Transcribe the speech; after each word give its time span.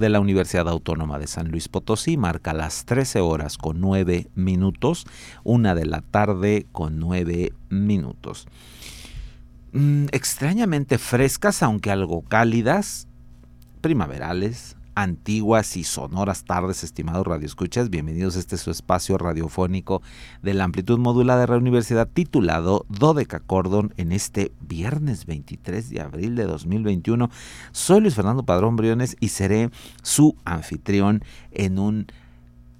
De 0.00 0.08
la 0.08 0.18
Universidad 0.18 0.68
Autónoma 0.68 1.18
de 1.18 1.26
San 1.26 1.50
Luis 1.50 1.68
Potosí 1.68 2.16
marca 2.16 2.52
las 2.52 2.84
13 2.86 3.20
horas 3.20 3.56
con 3.56 3.80
9 3.80 4.28
minutos, 4.34 5.06
una 5.44 5.74
de 5.74 5.86
la 5.86 6.00
tarde 6.00 6.66
con 6.72 6.98
9 6.98 7.52
minutos. 7.68 8.48
Mm, 9.72 10.06
extrañamente 10.10 10.98
frescas, 10.98 11.62
aunque 11.62 11.92
algo 11.92 12.22
cálidas, 12.22 13.06
primaverales, 13.80 14.76
antiguas 14.94 15.76
y 15.76 15.84
sonoras 15.84 16.44
tardes, 16.44 16.84
estimados 16.84 17.26
radioescuchas. 17.26 17.90
Bienvenidos 17.90 18.36
a 18.36 18.38
este 18.40 18.56
su 18.56 18.70
espacio 18.70 19.18
radiofónico 19.18 20.02
de 20.42 20.54
la 20.54 20.64
amplitud 20.64 20.98
modulada 20.98 21.42
de 21.42 21.48
la 21.48 21.56
universidad 21.56 22.08
titulado 22.08 22.86
Dodeca 22.88 23.40
Cordon 23.40 23.92
en 23.96 24.12
este 24.12 24.52
viernes 24.60 25.26
23 25.26 25.90
de 25.90 26.00
abril 26.00 26.36
de 26.36 26.44
2021. 26.44 27.30
Soy 27.72 28.00
Luis 28.00 28.14
Fernando 28.14 28.44
Padrón 28.44 28.76
Briones 28.76 29.16
y 29.20 29.28
seré 29.28 29.70
su 30.02 30.36
anfitrión 30.44 31.22
en 31.52 31.78
un 31.78 32.06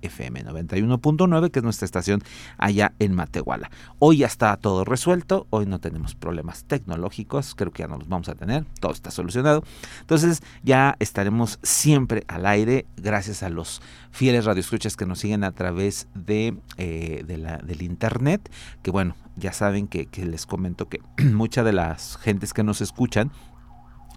FM 0.00 0.44
91.9, 0.46 1.50
que 1.50 1.58
es 1.58 1.62
nuestra 1.62 1.84
estación 1.84 2.22
allá 2.56 2.94
en 2.98 3.14
Matehuala. 3.14 3.70
Hoy 3.98 4.18
ya 4.18 4.26
está 4.26 4.56
todo 4.56 4.86
resuelto, 4.86 5.46
hoy 5.50 5.66
no 5.66 5.78
tenemos 5.78 6.14
problemas 6.14 6.64
tecnológicos, 6.64 7.54
creo 7.54 7.72
que 7.72 7.82
ya 7.82 7.88
no 7.88 7.98
los 7.98 8.08
vamos 8.08 8.30
a 8.30 8.34
tener, 8.34 8.64
todo 8.80 8.92
está 8.92 9.10
solucionado. 9.10 9.64
Entonces 10.00 10.42
ya 10.62 10.96
estaremos 10.98 11.58
siempre 11.62 12.24
al 12.26 12.46
aire 12.46 12.86
gracias 12.96 13.42
a 13.42 13.50
los 13.50 13.82
fieles 14.10 14.46
radioescuchas 14.46 14.96
que 14.96 15.04
nos 15.04 15.18
siguen 15.18 15.44
a 15.44 15.52
través 15.52 16.08
de, 16.14 16.56
eh, 16.78 17.22
del 17.26 17.82
internet, 17.82 18.50
que 18.82 18.90
bueno, 18.90 19.14
ya 19.36 19.52
saben 19.52 19.88
que 19.88 20.08
les 20.24 20.46
comento 20.46 20.88
que 20.88 21.00
muchas 21.22 21.66
de 21.66 21.74
las 21.74 22.16
gentes 22.16 22.54
que 22.54 22.64
nos 22.64 22.80
escuchan 22.80 23.30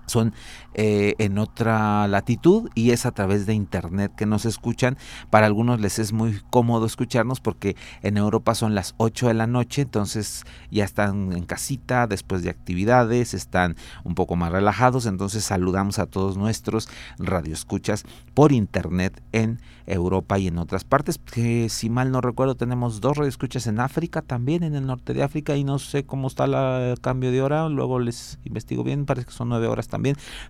son 0.09 0.33
eh, 0.73 1.15
en 1.19 1.37
otra 1.37 2.07
latitud 2.07 2.69
y 2.75 2.91
es 2.91 3.05
a 3.05 3.11
través 3.11 3.45
de 3.45 3.53
internet 3.53 4.11
que 4.15 4.25
nos 4.25 4.45
escuchan. 4.45 4.97
Para 5.29 5.45
algunos 5.45 5.79
les 5.79 5.99
es 5.99 6.11
muy 6.13 6.41
cómodo 6.49 6.85
escucharnos 6.85 7.39
porque 7.39 7.75
en 8.01 8.17
Europa 8.17 8.55
son 8.55 8.75
las 8.75 8.93
8 8.97 9.27
de 9.27 9.33
la 9.33 9.47
noche, 9.47 9.83
entonces 9.83 10.43
ya 10.71 10.83
están 10.83 11.31
en 11.33 11.45
casita 11.45 12.07
después 12.07 12.43
de 12.43 12.49
actividades, 12.49 13.33
están 13.33 13.75
un 14.03 14.15
poco 14.15 14.35
más 14.35 14.51
relajados, 14.51 15.05
entonces 15.05 15.43
saludamos 15.43 15.99
a 15.99 16.05
todos 16.05 16.37
nuestros 16.37 16.89
radioescuchas 17.17 18.03
por 18.33 18.51
internet 18.51 19.21
en 19.31 19.59
Europa 19.85 20.37
y 20.37 20.47
en 20.47 20.59
otras 20.59 20.83
partes, 20.83 21.17
que 21.17 21.67
si 21.69 21.89
mal 21.89 22.11
no 22.11 22.21
recuerdo 22.21 22.55
tenemos 22.55 23.01
dos 23.01 23.17
radioescuchas 23.17 23.65
en 23.67 23.79
África 23.79 24.21
también, 24.21 24.63
en 24.63 24.75
el 24.75 24.85
norte 24.85 25.13
de 25.13 25.23
África 25.23 25.55
y 25.55 25.63
no 25.63 25.79
sé 25.79 26.05
cómo 26.05 26.27
está 26.27 26.45
el 26.45 26.99
cambio 26.99 27.31
de 27.31 27.41
hora, 27.41 27.67
luego 27.69 27.99
les 27.99 28.39
investigo 28.43 28.83
bien, 28.83 29.05
parece 29.05 29.27
que 29.27 29.33
son 29.33 29.49
nueve 29.49 29.67
horas 29.67 29.87
también 29.87 29.98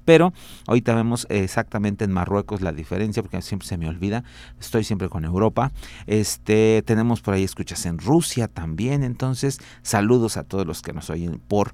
pero 0.06 0.34
ahorita 0.68 0.96
vemos 0.96 1.28
exactamente 1.30 2.06
en 2.06 2.12
Marruecos 2.12 2.62
la 2.62 2.72
diferencia, 2.72 3.24
porque 3.24 3.42
siempre 3.42 3.68
se 3.68 3.78
me 3.78 3.88
olvida, 3.88 4.24
estoy 4.60 4.84
siempre 4.84 5.10
con 5.10 5.26
Europa. 5.26 5.72
Este, 6.08 6.84
tenemos 6.86 7.22
por 7.22 7.34
ahí 7.34 7.44
escuchas 7.44 7.86
en 7.86 7.98
Rusia 7.98 8.48
también, 8.48 9.04
entonces 9.04 9.60
saludos 9.82 10.38
a 10.38 10.44
todos 10.44 10.66
los 10.66 10.82
que 10.82 10.94
nos 10.94 11.10
oyen 11.10 11.40
por 11.40 11.74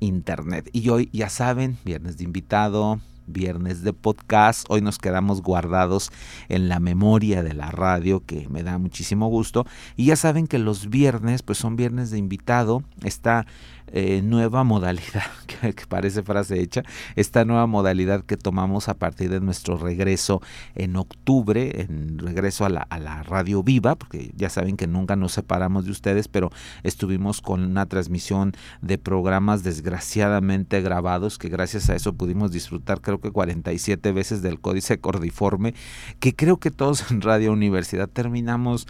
internet. 0.00 0.68
Y 0.72 0.88
hoy 0.88 1.08
ya 1.12 1.28
saben, 1.28 1.78
viernes 1.84 2.18
de 2.18 2.24
invitado, 2.24 3.00
viernes 3.32 3.82
de 3.82 3.92
podcast. 3.92 4.66
Hoy 4.68 4.80
nos 4.80 4.98
quedamos 4.98 5.42
guardados 5.42 6.10
en 6.48 6.68
la 6.68 6.80
memoria 6.80 7.42
de 7.42 7.54
la 7.54 7.70
radio, 7.70 8.24
que 8.24 8.48
me 8.48 8.62
da 8.62 8.78
muchísimo 8.78 9.28
gusto. 9.28 9.66
Y 9.96 10.06
ya 10.06 10.16
saben 10.16 10.46
que 10.46 10.58
los 10.58 10.88
viernes, 10.88 11.42
pues 11.42 11.58
son 11.58 11.76
viernes 11.76 12.10
de 12.10 12.18
invitado. 12.18 12.82
Está 13.04 13.46
eh, 13.92 14.22
nueva 14.22 14.64
modalidad, 14.64 15.24
que, 15.46 15.74
parece 15.88 16.22
frase 16.22 16.60
hecha, 16.60 16.82
esta 17.16 17.44
nueva 17.44 17.66
modalidad 17.66 18.24
que 18.24 18.36
tomamos 18.36 18.88
a 18.88 18.94
partir 18.94 19.30
de 19.30 19.40
nuestro 19.40 19.76
regreso 19.76 20.40
en 20.74 20.96
octubre, 20.96 21.82
en 21.82 22.18
regreso 22.18 22.64
a 22.64 22.68
la, 22.68 22.82
a 22.82 22.98
la 22.98 23.22
radio 23.22 23.62
viva, 23.62 23.96
porque 23.96 24.30
ya 24.36 24.48
saben 24.48 24.76
que 24.76 24.86
nunca 24.86 25.16
nos 25.16 25.32
separamos 25.32 25.84
de 25.84 25.90
ustedes, 25.90 26.28
pero 26.28 26.50
estuvimos 26.82 27.40
con 27.40 27.64
una 27.64 27.86
transmisión 27.86 28.52
de 28.80 28.98
programas 28.98 29.62
desgraciadamente 29.62 30.80
grabados, 30.80 31.38
que 31.38 31.48
gracias 31.48 31.90
a 31.90 31.94
eso 31.94 32.14
pudimos 32.14 32.52
disfrutar 32.52 33.00
creo 33.00 33.20
que 33.20 33.30
47 33.30 34.12
veces 34.12 34.42
del 34.42 34.60
códice 34.60 35.00
cordiforme, 35.00 35.74
que 36.18 36.34
creo 36.34 36.58
que 36.58 36.70
todos 36.70 37.10
en 37.10 37.20
Radio 37.20 37.52
Universidad 37.52 38.08
terminamos 38.08 38.86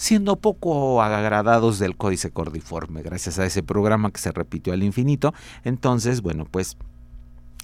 siendo 0.00 0.36
poco 0.36 1.02
agradados 1.02 1.78
del 1.78 1.94
códice 1.94 2.30
cordiforme, 2.30 3.02
gracias 3.02 3.38
a 3.38 3.44
ese 3.44 3.62
programa 3.62 4.10
que 4.10 4.18
se 4.18 4.32
repitió 4.32 4.72
al 4.72 4.82
infinito. 4.82 5.34
Entonces, 5.62 6.22
bueno, 6.22 6.46
pues 6.50 6.78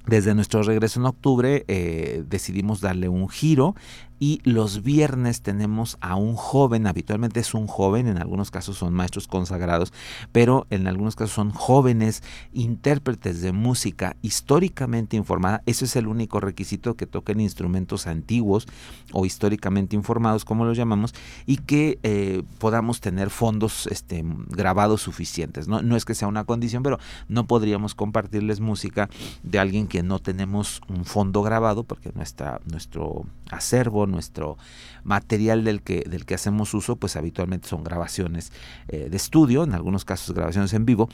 desde 0.04 0.34
nuestro 0.34 0.62
regreso 0.62 1.00
en 1.00 1.06
octubre 1.06 1.64
eh, 1.66 2.24
decidimos 2.28 2.82
darle 2.82 3.08
un 3.08 3.30
giro 3.30 3.74
y 4.18 4.40
los 4.44 4.82
viernes 4.82 5.42
tenemos 5.42 5.98
a 6.00 6.16
un 6.16 6.34
joven, 6.34 6.86
habitualmente 6.86 7.40
es 7.40 7.54
un 7.54 7.66
joven, 7.66 8.06
en 8.06 8.18
algunos 8.18 8.50
casos 8.50 8.78
son 8.78 8.94
maestros 8.94 9.28
consagrados, 9.28 9.92
pero 10.32 10.66
en 10.70 10.86
algunos 10.86 11.16
casos 11.16 11.34
son 11.34 11.50
jóvenes 11.50 12.22
intérpretes 12.52 13.40
de 13.40 13.52
música 13.52 14.16
históricamente 14.22 15.16
informada. 15.16 15.62
Ese 15.66 15.84
es 15.84 15.96
el 15.96 16.06
único 16.06 16.40
requisito 16.40 16.94
que 16.94 17.06
toquen 17.06 17.40
instrumentos 17.40 18.06
antiguos 18.06 18.66
o 19.12 19.26
históricamente 19.26 19.96
informados, 19.96 20.44
como 20.44 20.64
los 20.64 20.76
llamamos, 20.76 21.14
y 21.44 21.58
que 21.58 21.98
eh, 22.02 22.42
podamos 22.58 23.00
tener 23.00 23.30
fondos 23.30 23.86
este, 23.88 24.24
grabados 24.48 25.02
suficientes. 25.02 25.68
¿no? 25.68 25.82
no 25.82 25.96
es 25.96 26.04
que 26.04 26.14
sea 26.14 26.28
una 26.28 26.44
condición, 26.44 26.82
pero 26.82 26.98
no 27.28 27.46
podríamos 27.46 27.94
compartirles 27.94 28.60
música 28.60 29.08
de 29.42 29.58
alguien 29.58 29.86
que 29.86 30.02
no 30.02 30.18
tenemos 30.18 30.80
un 30.88 31.04
fondo 31.04 31.42
grabado, 31.42 31.84
porque 31.84 32.12
nuestra, 32.14 32.60
nuestro 32.70 33.26
acervo, 33.50 34.05
nuestro 34.06 34.56
material 35.04 35.64
del 35.64 35.82
que, 35.82 36.04
del 36.08 36.24
que 36.24 36.34
hacemos 36.34 36.74
uso, 36.74 36.96
pues 36.96 37.16
habitualmente 37.16 37.68
son 37.68 37.84
grabaciones 37.84 38.52
eh, 38.88 39.08
de 39.10 39.16
estudio, 39.16 39.64
en 39.64 39.74
algunos 39.74 40.04
casos 40.04 40.34
grabaciones 40.34 40.72
en 40.72 40.86
vivo, 40.86 41.08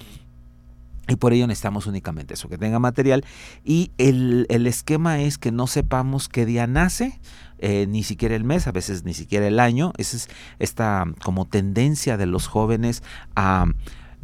y 1.09 1.17
por 1.17 1.33
ello 1.33 1.47
necesitamos 1.47 1.87
únicamente 1.87 2.35
eso, 2.35 2.49
que 2.49 2.59
tenga 2.59 2.79
material. 2.79 3.25
Y 3.65 3.91
el, 3.99 4.47
esquema 4.67 5.21
es 5.21 5.37
que 5.37 5.51
no 5.51 5.67
sepamos 5.67 6.29
qué 6.29 6.47
día 6.47 6.67
nace, 6.67 7.21
eh, 7.59 7.87
ni 7.89 8.03
siquiera 8.03 8.37
el 8.37 8.45
mes, 8.45 8.67
a 8.67 8.73
veces 8.73 9.05
ni 9.05 9.13
siquiera 9.13 9.47
el 9.47 9.59
año. 9.59 9.93
Esa 9.99 10.17
es 10.17 10.29
esta 10.59 11.05
como 11.25 11.47
tendencia 11.47 12.17
de 12.17 12.27
los 12.27 12.47
jóvenes 12.47 13.03
a... 13.35 13.67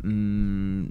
Mm, 0.02 0.86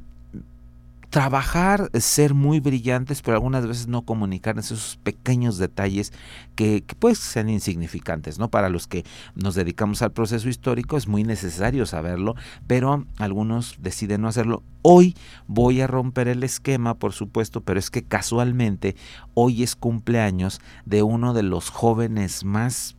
trabajar, 1.09 1.89
ser 1.93 2.33
muy 2.33 2.59
brillantes, 2.59 3.21
pero 3.21 3.35
algunas 3.35 3.65
veces 3.65 3.87
no 3.87 4.01
comunicar 4.01 4.59
esos 4.59 4.99
pequeños 5.03 5.57
detalles 5.57 6.11
que, 6.55 6.83
que, 6.83 6.95
pues 6.95 7.17
sean 7.17 7.49
insignificantes, 7.49 8.39
¿no? 8.39 8.49
Para 8.49 8.69
los 8.69 8.87
que 8.87 9.05
nos 9.35 9.55
dedicamos 9.55 10.01
al 10.01 10.11
proceso 10.11 10.49
histórico 10.49 10.97
es 10.97 11.07
muy 11.07 11.23
necesario 11.23 11.85
saberlo, 11.85 12.35
pero 12.67 13.05
algunos 13.17 13.77
deciden 13.79 14.21
no 14.21 14.27
hacerlo. 14.27 14.63
Hoy 14.81 15.15
voy 15.47 15.81
a 15.81 15.87
romper 15.87 16.27
el 16.27 16.43
esquema, 16.43 16.95
por 16.95 17.13
supuesto, 17.13 17.61
pero 17.61 17.79
es 17.79 17.89
que 17.89 18.03
casualmente 18.03 18.95
hoy 19.33 19.63
es 19.63 19.75
cumpleaños 19.75 20.59
de 20.85 21.03
uno 21.03 21.33
de 21.33 21.43
los 21.43 21.69
jóvenes 21.69 22.43
más 22.43 22.96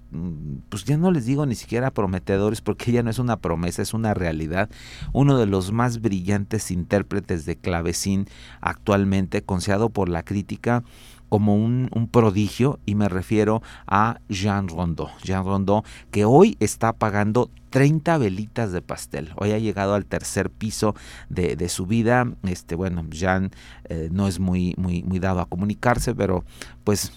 pues 0.69 0.85
ya 0.85 0.97
no 0.97 1.11
les 1.11 1.27
digo 1.27 1.45
ni 1.45 1.55
siquiera 1.55 1.91
prometedores 1.91 2.61
porque 2.61 2.93
ya 2.93 3.03
no 3.03 3.11
es 3.11 3.19
una 3.19 3.37
promesa, 3.37 3.83
es 3.83 3.95
una 3.95 4.15
realidad. 4.15 4.71
Uno 5.13 5.39
de 5.39 5.47
los 5.47 5.73
más 5.73 6.01
brillantes 6.01 6.71
intérpretes 6.71 7.45
de 7.45 7.57
clavecín 7.57 8.27
actualmente, 8.61 9.43
considerado 9.43 9.91
por 9.91 10.09
la 10.09 10.23
crítica 10.23 10.83
como 11.29 11.57
un, 11.57 12.09
prodigio 12.11 12.79
y 12.87 12.95
me 12.95 13.09
refiero 13.09 13.63
a 13.87 14.21
Jean 14.31 14.69
Rondeau. 14.69 15.09
Jean 15.23 15.45
Rondeau 15.45 15.83
que 16.11 16.25
hoy 16.25 16.57
está 16.59 16.95
pagando 16.95 17.51
30 17.71 18.17
velitas 18.17 18.73
de 18.73 18.81
pastel. 18.81 19.31
Hoy 19.37 19.53
ha 19.53 19.59
llegado 19.59 19.95
al 19.95 20.07
tercer 20.07 20.49
piso 20.49 20.95
de, 21.29 21.69
su 21.69 21.85
vida. 21.85 22.27
Este, 22.45 22.75
bueno, 22.75 23.05
Jean 23.11 23.51
eh, 23.91 24.09
no 24.11 24.27
es 24.27 24.41
muy, 24.41 24.75
muy, 24.79 25.03
muy 25.03 25.19
dado 25.19 25.41
a 25.41 25.47
comunicarse, 25.47 26.15
pero 26.15 26.45
pues 26.85 27.13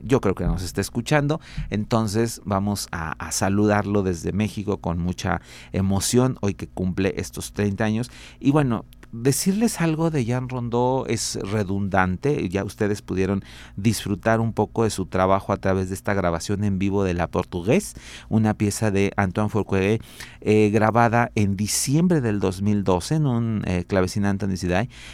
yo 0.00 0.20
creo 0.20 0.34
que 0.34 0.44
nos 0.44 0.62
está 0.62 0.80
escuchando. 0.80 1.40
Entonces 1.70 2.40
vamos 2.44 2.88
a, 2.92 3.16
saludarlo 3.30 4.02
desde 4.02 4.32
México 4.32 4.78
con 4.78 4.98
mucha 4.98 5.40
emoción 5.72 6.38
hoy 6.40 6.54
que 6.54 6.66
cumple 6.66 7.14
estos 7.16 7.52
30 7.52 7.84
años. 7.84 8.10
Y 8.40 8.50
bueno, 8.50 8.84
decirles 9.12 9.80
algo 9.80 10.10
de 10.10 10.24
Jean 10.24 10.48
Rondeau 10.48 11.04
es 11.06 11.38
redundante, 11.42 12.48
ya 12.48 12.64
ustedes 12.64 13.02
pudieron 13.02 13.42
disfrutar 13.76 14.40
un 14.40 14.52
poco 14.52 14.84
de 14.84 14.90
su 14.90 15.06
trabajo 15.06 15.52
a 15.52 15.56
través 15.56 15.88
de 15.88 15.94
esta 15.94 16.14
grabación 16.14 16.64
en 16.64 16.78
vivo 16.78 17.04
de 17.04 17.14
La 17.14 17.28
Portugués, 17.28 17.94
una 18.28 18.54
pieza 18.54 18.90
de 18.90 19.12
Antoine 19.16 19.50
Fourquet 19.50 20.02
eh, 20.40 20.70
grabada 20.70 21.30
en 21.34 21.56
diciembre 21.56 22.20
del 22.20 22.40
2012 22.40 23.14
en 23.14 23.26
un 23.26 23.62
eh, 23.66 23.84
clavecín 23.86 24.24
Anthony 24.24 24.54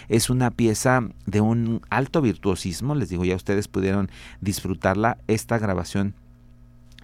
Es 0.09 0.31
una 0.31 0.51
pieza 0.51 1.09
de 1.27 1.41
un 1.41 1.81
alto 1.91 2.21
virtuosismo, 2.21 2.95
les 2.95 3.09
digo, 3.09 3.25
ya 3.25 3.37
ustedes 3.37 3.69
pudieron 3.69 4.11
disfrutarla, 4.41 5.19
esta 5.29 5.59
grabación 5.59 6.15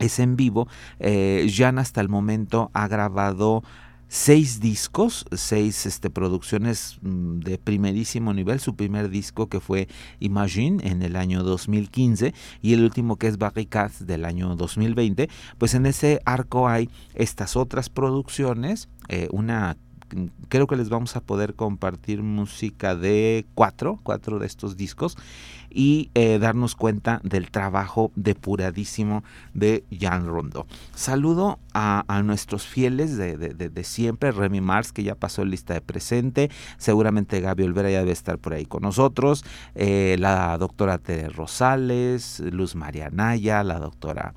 es 0.01 0.19
en 0.19 0.35
vivo. 0.35 0.67
Eh, 0.99 1.47
Jean 1.49 1.79
hasta 1.79 2.01
el 2.01 2.09
momento 2.09 2.71
ha 2.73 2.89
grabado 2.89 3.63
seis 4.11 4.59
discos, 4.61 5.25
seis 5.31 5.87
este, 5.87 6.11
producciones 6.11 6.99
mm, 7.00 7.38
de 7.38 7.59
primerísimo 7.59 8.35
nivel. 8.35 8.59
Su 8.59 8.75
primer 8.75 9.09
disco 9.09 9.49
que 9.49 9.61
fue 9.61 9.87
Imagine 10.19 10.87
en 10.87 11.02
el 11.02 11.14
año 11.14 11.45
2015 11.45 12.35
y 12.61 12.75
el 12.75 12.83
último 12.83 13.17
que 13.17 13.29
es 13.29 13.38
Barricades 13.38 14.05
del 14.07 14.25
año 14.25 14.57
2020. 14.57 15.31
Pues 15.59 15.75
en 15.75 15.87
ese 15.87 16.21
arco 16.25 16.69
hay 16.69 16.90
estas 17.14 17.57
otras 17.57 17.88
producciones, 17.88 18.88
eh, 19.09 19.29
una 19.31 19.76
creo 20.49 20.67
que 20.67 20.75
les 20.75 20.88
vamos 20.88 21.14
a 21.14 21.21
poder 21.21 21.55
compartir 21.55 22.25
música 22.25 22.97
de 22.97 23.47
cuatro, 23.55 24.00
cuatro 24.02 24.40
de 24.40 24.47
estos 24.47 24.76
discos 24.76 25.17
y 25.71 26.11
eh, 26.15 26.39
darnos 26.39 26.75
cuenta 26.75 27.21
del 27.23 27.50
trabajo 27.50 28.11
depuradísimo 28.17 29.25
de 29.55 29.85
Jan 29.99 30.27
Rondo. 30.27 30.67
Saludo 30.95 31.59
a, 31.73 32.05
nuestros 32.25 32.67
fieles 32.67 33.17
de, 33.17 33.85
siempre, 33.85 34.33
Remy 34.33 34.61
Mars, 34.61 34.93
que 34.93 35.03
ya 35.03 35.15
pasó 35.15 35.45
lista 35.45 35.75
de 35.75 35.81
presente, 35.81 36.50
seguramente 36.77 37.41
Gaby 37.41 37.65
Olvera 37.65 37.91
ya 37.91 38.00
debe 38.00 38.12
estar 38.12 38.39
por 38.39 38.53
ahí 38.53 38.67
con 38.67 38.83
nosotros, 38.83 39.45
eh, 39.75 40.17
la 40.19 40.59
doctora 40.59 40.99
Tere 40.99 41.29
Rosales, 41.29 42.41
Luz 42.41 42.75
María 42.75 43.09
Naya, 43.11 43.65
la 43.65 43.79
doctora, 43.79 44.35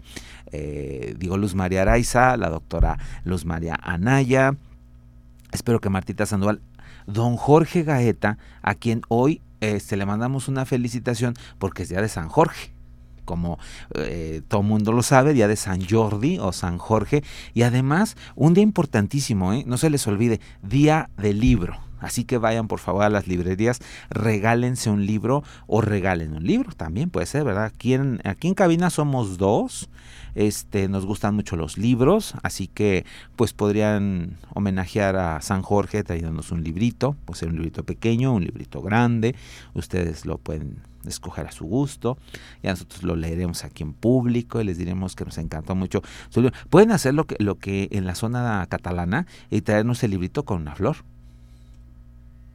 eh, 0.52 1.16
digo 1.18 1.38
Luz 1.38 1.56
María 1.56 1.82
Araiza, 1.82 2.38
la 2.38 2.50
doctora 2.50 2.98
Luz 3.26 3.46
María 3.46 3.78
Anaya, 3.82 4.56
Espero 5.54 5.80
que 5.80 5.90
Martita 5.90 6.26
Sandoval, 6.26 6.62
don 7.06 7.38
Jorge 7.38 7.84
Gaeta, 7.84 8.40
a 8.64 8.74
quien 8.74 9.04
hoy 9.08 9.40
este, 9.64 9.98
le 9.98 10.06
mandamos 10.06 10.48
una 10.48 10.66
felicitación 10.66 11.34
porque 11.58 11.84
es 11.84 11.90
día 11.90 12.02
de 12.02 12.10
San 12.10 12.30
Jorge 12.30 12.74
como 13.26 13.58
eh, 13.96 14.42
todo 14.50 14.64
mundo 14.64 14.92
lo 14.92 15.02
sabe, 15.02 15.34
día 15.34 15.48
de 15.48 15.56
San 15.56 15.88
Jordi 15.88 16.40
o 16.40 16.52
San 16.52 16.78
Jorge, 16.78 17.24
y 17.54 17.62
además 17.62 18.18
un 18.36 18.54
día 18.54 18.64
importantísimo, 18.64 19.54
¿eh? 19.54 19.64
no 19.66 19.78
se 19.78 19.90
les 19.90 20.06
olvide, 20.08 20.42
día 20.62 21.10
del 21.16 21.40
libro. 21.40 21.80
Así 22.04 22.26
que 22.26 22.38
vayan 22.38 22.68
por 22.68 22.80
favor 22.80 23.04
a 23.04 23.10
las 23.10 23.28
librerías, 23.28 23.80
regálense 24.10 24.90
un 24.90 25.06
libro 25.06 25.44
o 25.68 25.82
regalen 25.82 26.34
un 26.34 26.44
libro, 26.46 26.74
también 26.74 27.10
puede 27.10 27.26
ser, 27.26 27.46
¿verdad? 27.46 27.66
Aquí 27.66 27.94
en, 27.94 28.20
aquí 28.26 28.50
en 28.50 28.54
cabina 28.54 28.90
somos 28.90 29.38
dos, 29.38 29.90
este, 30.36 30.90
nos 30.90 31.06
gustan 31.06 31.34
mucho 31.34 31.56
los 31.56 31.78
libros, 31.78 32.34
así 32.44 32.68
que 32.68 33.06
pues 33.38 33.54
podrían 33.54 34.38
homenajear 34.54 35.16
a 35.16 35.42
San 35.42 35.62
Jorge 35.62 36.04
trayéndonos 36.04 36.52
un 36.52 36.64
librito, 36.64 37.16
puede 37.26 37.40
ser 37.40 37.50
un 37.50 37.56
librito 37.56 37.84
pequeño, 37.84 38.34
un 38.34 38.44
librito 38.44 38.82
grande, 38.82 39.36
ustedes 39.74 40.26
lo 40.26 40.38
pueden 40.38 40.82
escoger 41.08 41.48
a 41.48 41.52
su 41.52 41.66
gusto. 41.66 42.18
Y 42.62 42.68
nosotros 42.68 43.04
lo 43.04 43.16
leeremos 43.16 43.64
aquí 43.64 43.84
en 43.84 43.94
público 43.94 44.62
y 44.62 44.64
les 44.64 44.78
diremos 44.78 45.16
que 45.16 45.26
nos 45.26 45.38
encantó 45.38 45.76
mucho. 45.76 46.02
Pueden 46.70 46.92
hacer 46.92 47.14
lo 47.14 47.26
que, 47.26 47.36
lo 47.40 47.56
que 47.56 47.90
en 47.92 48.06
la 48.06 48.16
zona 48.16 48.66
catalana 48.70 49.28
y 49.50 49.62
traernos 49.62 50.04
el 50.04 50.12
librito 50.12 50.44
con 50.44 50.62
una 50.62 50.76
flor 50.76 50.98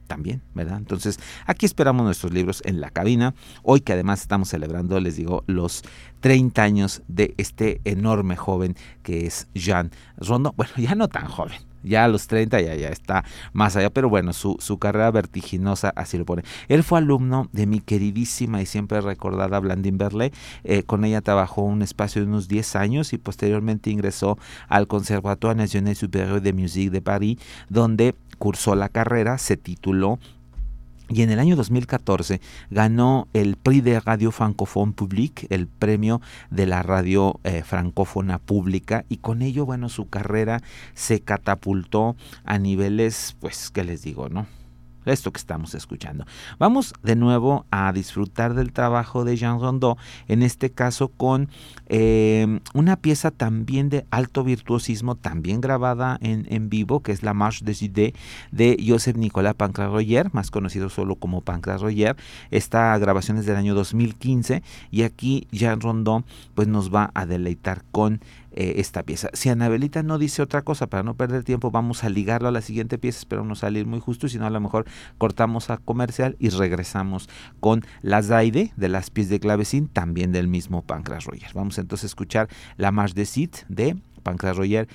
también, 0.09 0.41
¿verdad? 0.55 0.77
Entonces, 0.77 1.19
aquí 1.45 1.65
esperamos 1.67 2.03
nuestros 2.03 2.33
libros 2.33 2.61
en 2.65 2.81
la 2.81 2.89
cabina. 2.89 3.35
Hoy 3.63 3.79
que 3.79 3.93
además 3.93 4.21
estamos 4.21 4.49
celebrando, 4.49 4.99
les 4.99 5.15
digo, 5.15 5.43
los 5.45 5.83
30 6.21 6.61
años 6.61 7.03
de 7.07 7.35
este 7.37 7.79
enorme 7.85 8.35
joven 8.35 8.75
que 9.03 9.27
es 9.27 9.47
Jean 9.53 9.91
Rondo. 10.17 10.53
Bueno, 10.57 10.73
ya 10.77 10.95
no 10.95 11.07
tan 11.07 11.27
joven, 11.27 11.59
ya 11.83 12.05
a 12.05 12.07
los 12.07 12.27
30 12.27 12.59
ya, 12.61 12.75
ya 12.75 12.89
está 12.89 13.23
más 13.53 13.75
allá, 13.75 13.91
pero 13.91 14.09
bueno, 14.09 14.33
su, 14.33 14.57
su, 14.59 14.79
carrera 14.79 15.11
vertiginosa 15.11 15.93
así 15.95 16.17
lo 16.17 16.25
pone. 16.25 16.43
Él 16.67 16.83
fue 16.83 16.97
alumno 16.97 17.47
de 17.53 17.67
mi 17.67 17.79
queridísima 17.79 18.61
y 18.61 18.65
siempre 18.65 18.99
recordada 19.01 19.59
Blandine 19.59 19.97
Berle, 19.97 20.31
eh, 20.63 20.83
con 20.83 21.05
ella 21.05 21.21
trabajó 21.21 21.61
un 21.61 21.83
espacio 21.83 22.21
de 22.21 22.27
unos 22.27 22.47
10 22.47 22.75
años 22.75 23.13
y 23.13 23.19
posteriormente 23.19 23.91
ingresó 23.91 24.39
al 24.67 24.87
Conservatoire 24.87 25.55
National 25.55 25.95
Supérieur 25.95 26.41
de 26.41 26.53
Musique 26.53 26.89
de 26.89 27.01
París, 27.01 27.37
donde 27.69 28.15
cursó 28.39 28.73
la 28.73 28.89
carrera, 28.89 29.37
se 29.37 29.57
tituló 29.57 30.17
y 31.11 31.23
en 31.23 31.31
el 31.31 31.39
año 31.39 31.55
2014 31.55 32.39
ganó 32.69 33.27
el 33.33 33.55
Prix 33.55 33.83
de 33.83 33.99
Radio 33.99 34.31
Francophone 34.31 34.93
Publique, 34.93 35.47
el 35.49 35.67
premio 35.67 36.21
de 36.51 36.67
la 36.67 36.83
radio 36.83 37.39
eh, 37.43 37.63
francófona 37.63 38.37
pública, 38.37 39.05
y 39.09 39.17
con 39.17 39.41
ello, 39.41 39.65
bueno, 39.65 39.89
su 39.89 40.07
carrera 40.07 40.61
se 40.93 41.21
catapultó 41.21 42.15
a 42.45 42.59
niveles, 42.59 43.35
pues, 43.39 43.71
¿qué 43.71 43.83
les 43.83 44.03
digo, 44.03 44.29
no? 44.29 44.45
Esto 45.09 45.31
que 45.31 45.39
estamos 45.39 45.75
escuchando. 45.75 46.25
Vamos 46.57 46.93
de 47.03 47.15
nuevo 47.15 47.65
a 47.71 47.91
disfrutar 47.93 48.53
del 48.53 48.71
trabajo 48.71 49.25
de 49.25 49.35
Jean 49.35 49.59
Rondeau, 49.59 49.97
en 50.27 50.43
este 50.43 50.71
caso 50.71 51.09
con 51.09 51.49
eh, 51.87 52.59
una 52.73 52.95
pieza 52.97 53.31
también 53.31 53.89
de 53.89 54.05
alto 54.11 54.43
virtuosismo, 54.43 55.15
también 55.15 55.61
grabada 55.61 56.17
en, 56.21 56.69
vivo, 56.69 57.01
que 57.01 57.11
es 57.11 57.23
la 57.23 57.33
Marche 57.33 57.65
des 57.65 57.81
Idées 57.81 58.13
de 58.51 58.77
Joseph 58.85 59.17
Nicolas 59.17 59.55
Pancras-Royer, 59.55 60.33
más 60.33 60.51
conocido 60.51 60.89
solo 60.89 61.15
como 61.15 61.41
Pancras-Royer. 61.41 62.15
Esta 62.51 62.97
grabación 62.97 63.37
es 63.37 63.45
del 63.45 63.55
año 63.55 63.75
2015 63.75 64.63
y 64.91 65.03
aquí 65.03 65.47
Jean 65.51 65.81
Rondeau 65.81 66.23
pues 66.53 66.67
nos 66.67 66.93
va 66.93 67.11
a 67.13 67.25
deleitar 67.25 67.83
con 67.91 68.21
eh, 68.51 68.75
esta 68.77 69.03
pieza. 69.03 69.29
Si 69.33 69.49
Anabelita 69.49 70.01
no 70.01 70.17
dice 70.17 70.41
otra 70.41 70.63
cosa, 70.63 70.87
para 70.87 71.03
no 71.03 71.15
perder 71.15 71.43
tiempo, 71.43 71.69
vamos 71.69 72.03
a 72.03 72.09
ligarlo 72.09 72.47
a 72.47 72.51
la 72.51 72.61
siguiente 72.61 72.97
pieza, 72.97 73.19
espero 73.19 73.45
no 73.45 73.53
salir 73.53 73.85
muy 73.85 73.99
justo, 73.99 74.25
y 74.25 74.29
si 74.29 74.39
no, 74.39 74.47
a 74.47 74.49
lo 74.49 74.59
mejor 74.59 74.85
cortamos 75.19 75.69
a 75.69 75.77
comercial 75.77 76.35
y 76.39 76.49
regresamos 76.49 77.29
con 77.59 77.83
las 78.01 78.27
Zaide 78.27 78.73
de 78.75 78.89
las 78.89 79.11
pies 79.11 79.29
de 79.29 79.39
clavecín, 79.39 79.87
también 79.87 80.31
del 80.31 80.47
mismo 80.47 80.81
Pancras 80.81 81.25
Roger. 81.25 81.51
Vamos 81.53 81.77
entonces 81.77 82.05
a 82.05 82.07
escuchar 82.07 82.49
la 82.77 82.91
Marche 82.91 83.13
de 83.13 83.25
Cid 83.25 83.51
de 83.67 83.97
Pancras 84.23 84.57
Roger, 84.57 84.87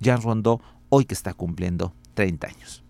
Jean 0.00 0.22
Rondeau, 0.22 0.60
hoy 0.88 1.04
que 1.04 1.14
está 1.14 1.34
cumpliendo 1.34 1.94
30 2.14 2.46
años. 2.46 2.84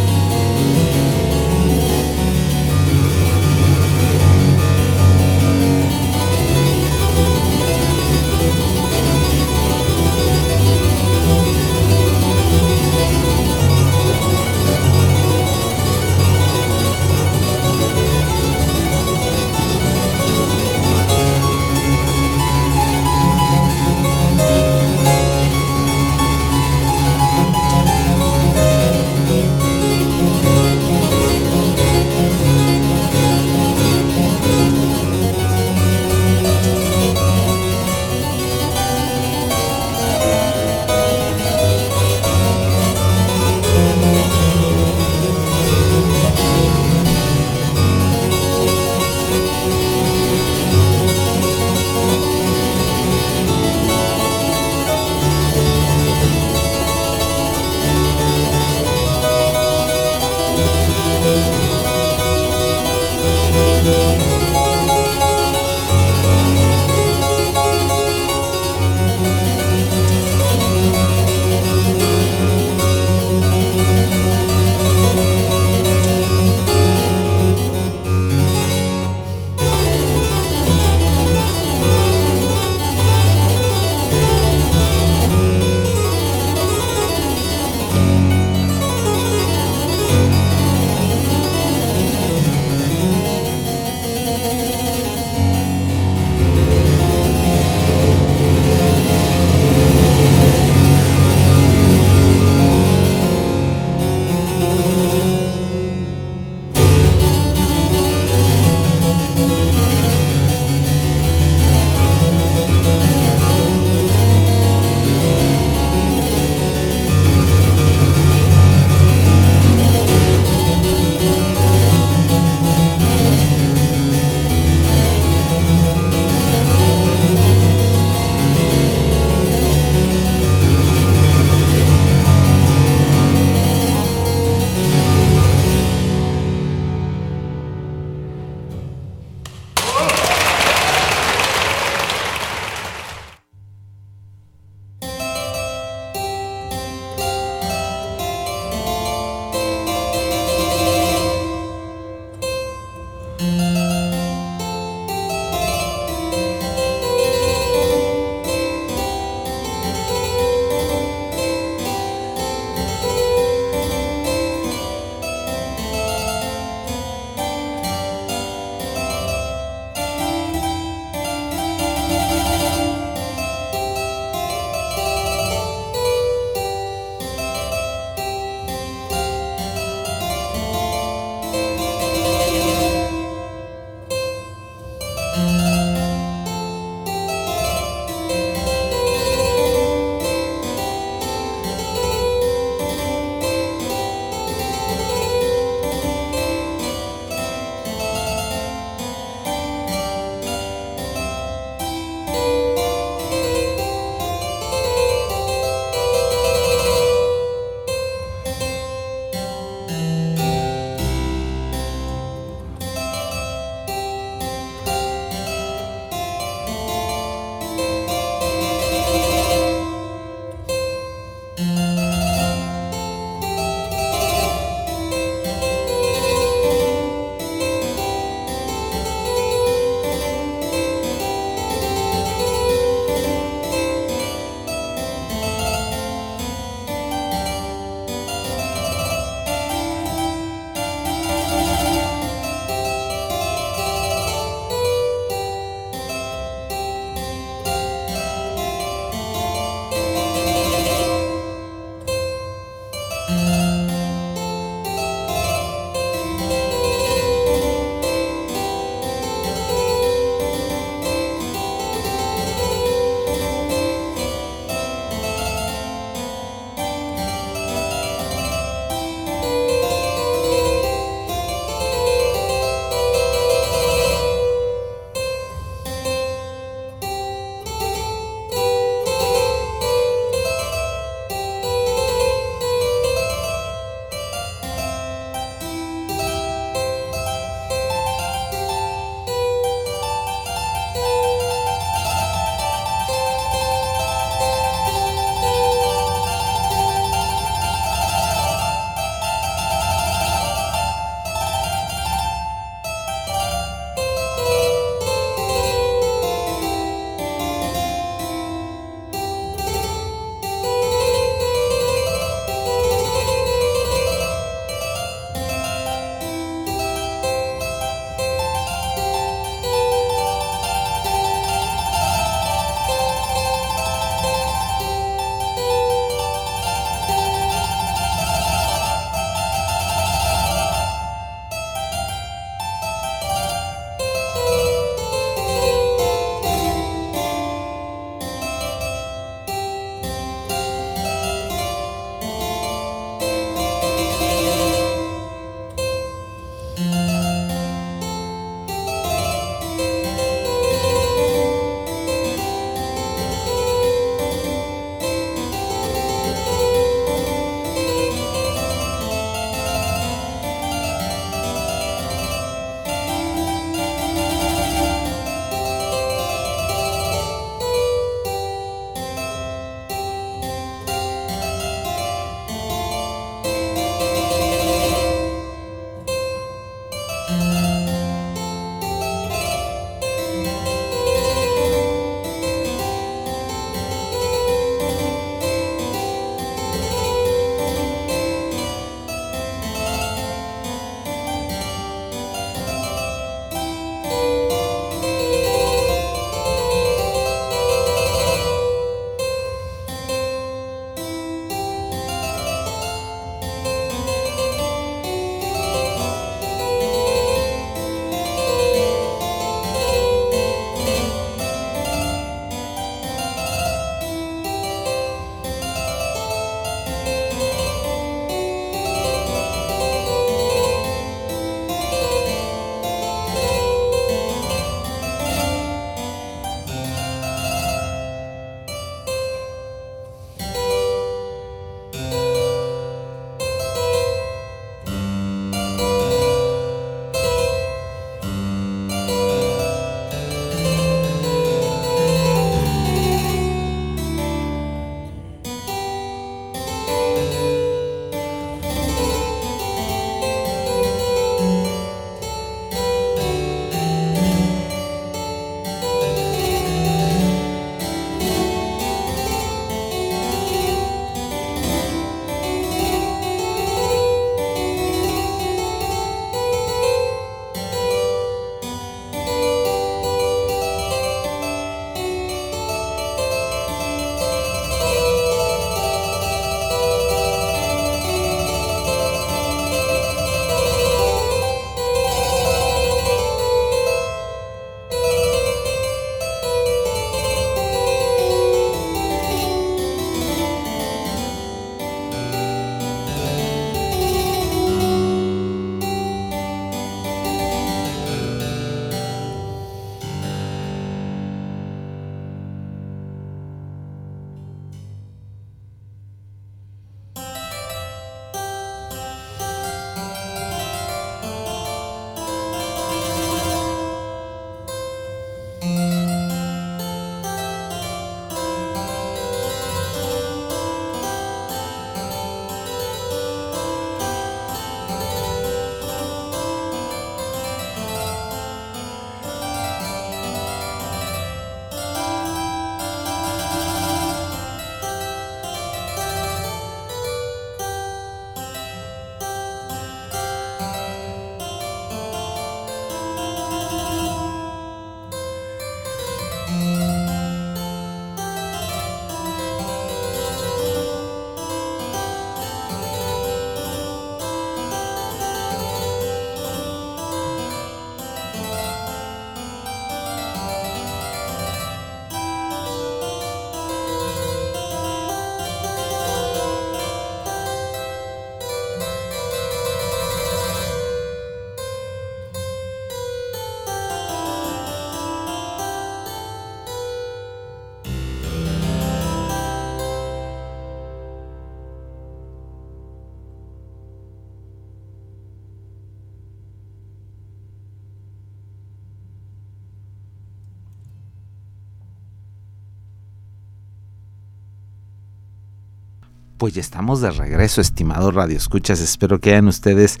Pues 596.38 596.52
ya 596.52 596.60
estamos 596.60 597.00
de 597.00 597.12
regreso, 597.12 597.60
estimados 597.60 598.12
radioescuchas. 598.12 598.80
Espero 598.80 599.20
que 599.20 599.30
hayan 599.30 599.46
ustedes 599.46 600.00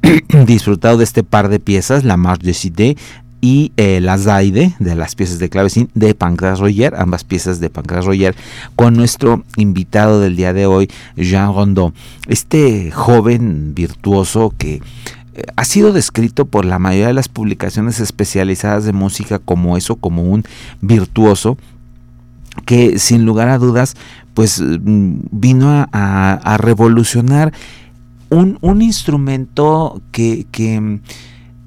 disfrutado 0.46 0.96
de 0.96 1.04
este 1.04 1.24
par 1.24 1.48
de 1.48 1.58
piezas, 1.58 2.04
la 2.04 2.16
Marche 2.16 2.46
de 2.46 2.54
Cité 2.54 2.96
y 3.40 3.72
eh, 3.76 4.00
la 4.00 4.16
Zaide 4.16 4.76
de 4.78 4.94
las 4.94 5.16
piezas 5.16 5.40
de 5.40 5.48
clavecín 5.48 5.90
de 5.94 6.14
Pancras 6.14 6.60
Royer, 6.60 6.94
ambas 6.96 7.24
piezas 7.24 7.58
de 7.58 7.68
Pancras 7.68 8.04
Royer, 8.04 8.36
con 8.76 8.94
nuestro 8.94 9.42
invitado 9.56 10.20
del 10.20 10.36
día 10.36 10.52
de 10.52 10.66
hoy, 10.66 10.88
Jean 11.16 11.52
Rondeau. 11.52 11.92
Este 12.28 12.92
joven 12.92 13.74
virtuoso 13.74 14.54
que 14.56 14.80
eh, 15.34 15.42
ha 15.56 15.64
sido 15.64 15.92
descrito 15.92 16.44
por 16.44 16.64
la 16.64 16.78
mayoría 16.78 17.08
de 17.08 17.14
las 17.14 17.28
publicaciones 17.28 17.98
especializadas 17.98 18.84
de 18.84 18.92
música 18.92 19.40
como 19.40 19.76
eso, 19.76 19.96
como 19.96 20.22
un 20.22 20.44
virtuoso, 20.80 21.58
que 22.66 23.00
sin 23.00 23.24
lugar 23.24 23.48
a 23.48 23.58
dudas 23.58 23.96
pues 24.34 24.60
mm, 24.60 25.20
vino 25.30 25.86
a, 25.92 26.56
revolucionar 26.58 27.52
un, 28.30 28.82
instrumento 28.82 30.00
que, 30.10 30.46
mm, 30.80 31.00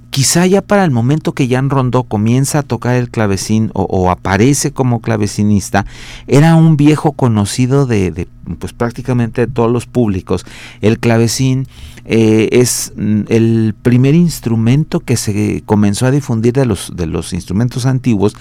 quizá 0.09 0.45
ya 0.47 0.61
para 0.61 0.83
el 0.83 0.91
momento 0.91 1.33
que 1.33 1.47
Jan 1.47 1.69
Rondó 1.69 2.03
comienza 2.03 2.59
a 2.59 2.63
tocar 2.63 2.95
el 2.95 3.09
clavecín 3.09 3.69
o, 3.73 4.09
aparece 4.09 4.71
como 4.71 5.01
clavecinista, 5.01 5.85
era 6.25 6.55
un 6.55 6.77
viejo 6.77 7.11
conocido 7.11 7.85
de, 7.85 8.27
pues 8.59 8.73
prácticamente 8.73 9.45
de 9.45 9.51
todos 9.51 9.71
los 9.71 9.85
públicos. 9.85 10.45
El 10.81 10.99
clavecín 10.99 11.67
eh, 12.05 12.49
es 12.51 12.93
mm, 12.95 13.21
el 13.27 13.75
primer 13.79 14.15
instrumento 14.15 15.01
que 15.01 15.17
se 15.17 15.61
comenzó 15.65 16.07
a 16.07 16.11
difundir 16.11 16.53
de 16.53 16.65
los, 16.65 16.93
de 16.95 17.05
los 17.05 17.33
instrumentos 17.33 17.85
antiguos 17.85 18.35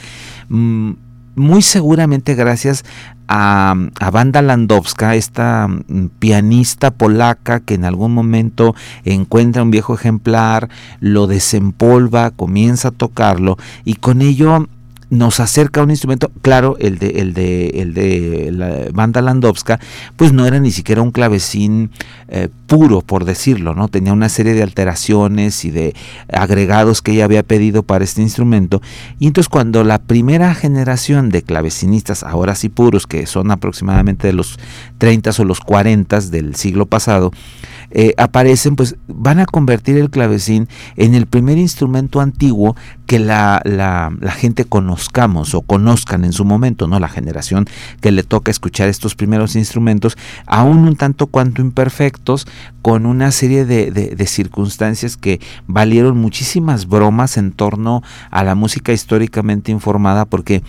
muy 1.34 1.62
seguramente 1.62 2.34
gracias 2.34 2.84
a, 3.28 3.74
a 4.00 4.42
Landowska, 4.42 5.14
esta 5.14 5.66
mm, 5.68 6.08
pianista 6.18 6.90
polaca 6.90 7.60
que 7.60 7.74
en 7.74 7.84
algún 7.84 8.12
momento 8.12 8.74
encuentra 9.04 9.62
un 9.62 9.70
viejo 9.70 9.94
ejemplar, 9.94 10.68
lo 11.00 11.26
desempolva, 11.26 12.30
comienza 12.30 12.88
a 12.88 12.92
tocarlo 12.92 13.56
y 13.84 13.94
con 13.94 14.22
ello 14.22 14.68
nos 15.14 15.40
acerca 15.40 15.83
un 15.83 15.90
instrumento, 15.90 16.31
claro, 16.42 16.77
el 16.81 16.98
de, 16.98 17.09
el 17.20 17.35
de, 17.35 17.68
el 17.68 17.94
de 17.94 18.50
la 18.53 18.87
banda 18.92 19.22
Landowska, 19.22 19.79
pues 20.16 20.33
no 20.33 20.46
era 20.46 20.59
ni 20.59 20.70
siquiera 20.70 21.03
un 21.03 21.12
clavecín 21.12 21.90
eh, 22.29 22.48
puro, 22.66 23.00
por 23.00 23.24
decirlo, 23.24 23.74
¿no? 23.74 23.88
Tenía 23.88 24.12
una 24.12 24.29
serie 24.29 24.55
de 24.55 24.62
alteraciones 24.62 25.64
y 25.64 25.70
de 25.70 25.94
agregados 26.33 27.00
que 27.00 27.12
ella 27.12 27.24
había 27.24 27.42
pedido 27.42 27.83
para 27.83 28.05
este 28.05 28.22
instrumento. 28.22 28.83
Y 29.18 29.29
entonces 29.29 29.48
cuando 29.48 29.85
la 29.85 29.98
primera 29.98 30.55
generación 30.55 31.31
de 31.31 31.42
clavecinistas, 31.42 32.22
ahora 32.22 32.55
sí 32.55 32.68
puros, 32.68 33.07
que 33.07 33.27
son 33.27 33.50
aproximadamente 33.50 34.27
de 34.27 34.33
los 34.33 34.59
30 34.98 35.31
o 35.38 35.44
los 35.44 35.61
40 35.61 36.20
del 36.22 36.57
siglo 36.57 36.87
pasado, 36.87 37.31
eh, 37.90 38.14
aparecen, 38.16 38.76
pues 38.76 38.96
van 39.08 39.40
a 39.40 39.46
convertir 39.46 39.96
el 39.98 40.10
clavecín 40.10 40.68
en 40.96 41.14
el 41.14 41.26
primer 41.26 41.58
instrumento 41.58 42.20
antiguo 42.20 42.76
que 43.06 43.18
la, 43.18 43.60
la, 43.64 44.10
gente 44.32 44.64
conozcamos 44.64 45.54
o 45.54 45.62
conozcan 45.62 46.24
en 46.24 46.32
su 46.32 46.44
momento, 46.44 46.88
¿no? 46.88 46.98
La 46.98 47.08
generación 47.08 47.66
que 48.00 48.12
le 48.12 48.22
toca 48.22 48.50
escuchar 48.50 48.88
estos 48.88 49.14
primeros 49.14 49.56
instrumentos, 49.56 50.16
aún 50.46 50.78
un 50.78 50.96
tanto 50.96 51.26
cuanto 51.26 51.60
imperfectos, 51.60 52.46
con 52.80 53.06
una 53.06 53.30
serie 53.30 53.64
de, 53.64 53.90
de, 53.90 54.26
circunstancias 54.26 55.16
que 55.16 55.40
valieron 55.66 56.18
muchísimas 56.18 56.86
bromas 56.86 57.38
en 57.38 57.52
torno 57.52 58.02
a 58.30 58.44
la 58.44 58.54
música 58.54 58.92
históricamente 58.92 59.72
informada, 59.72 60.26
porque 60.26 60.62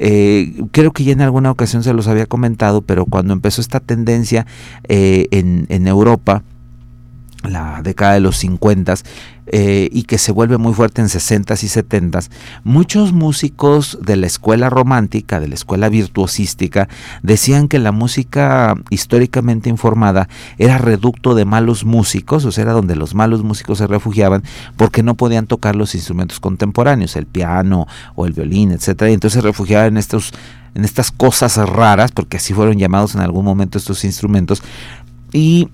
eh, 0.00 0.62
creo 0.70 0.92
que 0.92 1.04
ya 1.04 1.12
en 1.12 1.20
alguna 1.20 1.50
ocasión 1.50 1.82
se 1.82 1.92
los 1.92 2.06
había 2.06 2.26
comentado, 2.26 2.82
pero 2.82 3.04
cuando 3.04 3.32
empezó 3.32 3.60
esta 3.60 3.80
tendencia 3.80 4.46
eh, 4.88 5.26
en, 5.32 5.66
en 5.68 5.88
Europa, 5.88 6.44
la 7.44 7.82
década 7.82 8.14
de 8.14 8.20
los 8.20 8.36
50 8.38 8.94
eh, 9.50 9.88
y 9.92 10.02
que 10.02 10.18
se 10.18 10.32
vuelve 10.32 10.58
muy 10.58 10.74
fuerte 10.74 11.00
en 11.00 11.08
60 11.08 11.54
y 11.54 11.68
70 11.68 12.20
muchos 12.64 13.12
músicos 13.12 13.98
de 14.02 14.16
la 14.16 14.26
escuela 14.26 14.68
romántica, 14.68 15.40
de 15.40 15.48
la 15.48 15.54
escuela 15.54 15.88
virtuosística, 15.88 16.88
decían 17.22 17.68
que 17.68 17.78
la 17.78 17.92
música 17.92 18.74
históricamente 18.90 19.70
informada 19.70 20.28
era 20.58 20.76
reducto 20.76 21.34
de 21.34 21.44
malos 21.44 21.84
músicos, 21.84 22.44
o 22.44 22.52
sea, 22.52 22.64
era 22.64 22.72
donde 22.72 22.96
los 22.96 23.14
malos 23.14 23.42
músicos 23.42 23.78
se 23.78 23.86
refugiaban 23.86 24.42
porque 24.76 25.02
no 25.02 25.14
podían 25.14 25.46
tocar 25.46 25.76
los 25.76 25.94
instrumentos 25.94 26.40
contemporáneos, 26.40 27.16
el 27.16 27.26
piano 27.26 27.86
o 28.16 28.26
el 28.26 28.32
violín, 28.32 28.72
etcétera, 28.72 29.10
y 29.10 29.14
entonces 29.14 29.40
se 29.40 29.46
refugiaban 29.46 29.88
en 29.88 29.96
estos 29.96 30.32
en 30.74 30.84
estas 30.84 31.10
cosas 31.10 31.56
raras, 31.56 32.12
porque 32.12 32.36
así 32.36 32.52
fueron 32.52 32.76
llamados 32.76 33.14
en 33.14 33.22
algún 33.22 33.44
momento 33.44 33.78
estos 33.78 34.04
instrumentos, 34.04 34.62
y 35.32 35.68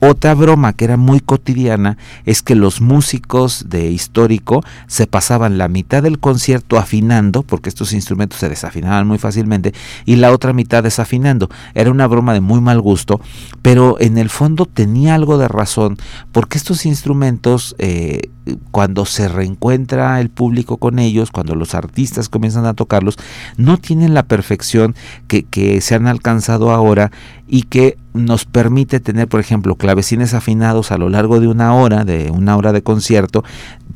otra 0.00 0.34
broma 0.34 0.72
que 0.72 0.86
era 0.86 0.96
muy 0.96 1.20
cotidiana 1.20 1.98
es 2.24 2.42
que 2.42 2.54
los 2.54 2.80
músicos 2.80 3.66
de 3.68 3.90
histórico 3.90 4.62
se 4.86 5.06
pasaban 5.06 5.58
la 5.58 5.68
mitad 5.68 6.02
del 6.02 6.18
concierto 6.18 6.78
afinando, 6.78 7.42
porque 7.42 7.68
estos 7.68 7.92
instrumentos 7.92 8.40
se 8.40 8.48
desafinaban 8.48 9.06
muy 9.06 9.18
fácilmente, 9.18 9.74
y 10.06 10.16
la 10.16 10.32
otra 10.32 10.52
mitad 10.52 10.82
desafinando. 10.82 11.50
Era 11.74 11.90
una 11.90 12.06
broma 12.06 12.32
de 12.32 12.40
muy 12.40 12.60
mal 12.60 12.80
gusto, 12.80 13.20
pero 13.60 14.00
en 14.00 14.16
el 14.16 14.30
fondo 14.30 14.64
tenía 14.64 15.14
algo 15.14 15.36
de 15.36 15.48
razón, 15.48 15.98
porque 16.32 16.56
estos 16.56 16.86
instrumentos, 16.86 17.76
eh, 17.78 18.30
cuando 18.70 19.04
se 19.04 19.28
reencuentra 19.28 20.20
el 20.20 20.30
público 20.30 20.78
con 20.78 20.98
ellos, 20.98 21.30
cuando 21.30 21.54
los 21.54 21.74
artistas 21.74 22.28
comienzan 22.28 22.64
a 22.64 22.74
tocarlos, 22.74 23.16
no 23.58 23.76
tienen 23.76 24.14
la 24.14 24.22
perfección 24.22 24.94
que, 25.28 25.42
que 25.42 25.80
se 25.82 25.94
han 25.94 26.06
alcanzado 26.06 26.70
ahora 26.70 27.10
y 27.46 27.62
que 27.64 27.98
nos 28.12 28.44
permite 28.44 29.00
tener, 29.00 29.28
por 29.28 29.40
ejemplo, 29.40 29.76
clavecines 29.76 30.34
afinados 30.34 30.92
a 30.92 30.98
lo 30.98 31.08
largo 31.08 31.40
de 31.40 31.48
una 31.48 31.74
hora, 31.74 32.04
de 32.04 32.30
una 32.30 32.56
hora 32.56 32.72
de 32.72 32.82
concierto, 32.82 33.44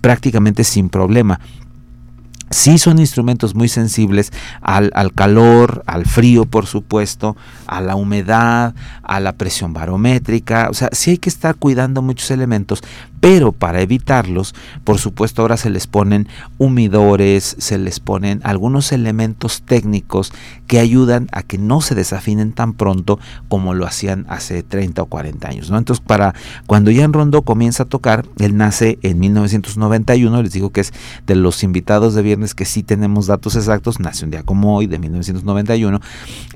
prácticamente 0.01 0.65
sin 0.65 0.89
problema. 0.89 1.41
Sí 2.55 2.79
son 2.79 3.01
instrumentos 3.01 3.57
muy 3.57 3.67
sensibles 3.69 4.33
al, 4.61 4.93
calor, 5.13 5.83
al 5.87 6.07
frío, 6.07 6.45
por 6.45 6.67
supuesto, 6.67 7.37
a 7.67 7.81
la 7.81 7.97
humedad, 7.97 8.77
a 9.03 9.19
la 9.19 9.33
presión 9.33 9.73
barométrica. 9.73 10.69
O 10.71 10.75
sea, 10.75 10.89
sí 10.93 11.11
hay 11.11 11.19
que 11.19 11.31
estar 11.31 11.57
cuidando 11.57 12.01
muchos 12.01 12.31
elementos, 12.31 12.81
pero 13.19 13.51
para 13.51 13.81
evitarlos, 13.81 14.55
por 14.85 14.99
supuesto, 14.99 15.43
ahora 15.43 15.57
se 15.57 15.69
les 15.69 15.89
ponen 15.89 16.29
humidores, 16.59 17.57
se 17.59 17.77
les 17.77 17.99
ponen 17.99 18.41
algunos 18.45 18.93
elementos 18.93 19.63
técnicos 19.63 20.33
que 20.69 20.79
ayudan 20.79 21.29
a 21.33 21.43
que 21.43 21.59
no 21.59 21.81
se 21.81 21.97
desafinen 21.97 22.53
tan 22.53 22.75
pronto 22.75 23.19
como 23.49 23.75
lo 23.75 23.85
hacían 23.85 24.27
hace 24.29 24.63
30 24.63 25.03
o 25.03 25.07
40 25.07 25.49
años. 25.49 25.71
¿no? 25.71 25.79
Entonces, 25.79 26.05
para 26.07 26.35
cuando 26.67 26.93
Jan 26.95 27.13
Rondo 27.13 27.43
comienza 27.43 27.83
a 27.85 27.87
tocar, 27.87 28.27
él 28.39 28.57
nace 28.57 28.99
en 29.03 29.19
1991, 29.19 30.43
les 30.43 30.53
digo 30.53 30.71
que 30.71 30.83
es 30.83 30.93
de 31.27 31.35
los 31.35 31.65
invitados 31.65 32.15
de 32.15 32.23
viernes 32.23 32.44
que 32.53 32.67
sí 32.67 32.83
tenemos 32.83 33.29
datos 33.29 33.57
exactos, 33.57 34.01
nace 34.01 34.27
un 34.27 34.33
día 34.33 34.43
como 34.43 34.77
hoy, 34.77 34.87
de 34.87 34.99
1991, 34.99 36.01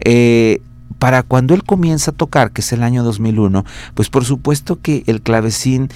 eh, 0.00 0.60
para 0.98 1.22
cuando 1.22 1.54
él 1.54 1.62
comienza 1.62 2.10
a 2.10 2.14
tocar, 2.14 2.50
que 2.50 2.60
es 2.60 2.72
el 2.72 2.82
año 2.82 3.02
2001, 3.04 3.64
pues 3.94 4.10
por 4.10 4.24
supuesto 4.24 4.80
que 4.80 5.04
el 5.06 5.22
clavecín 5.22 5.88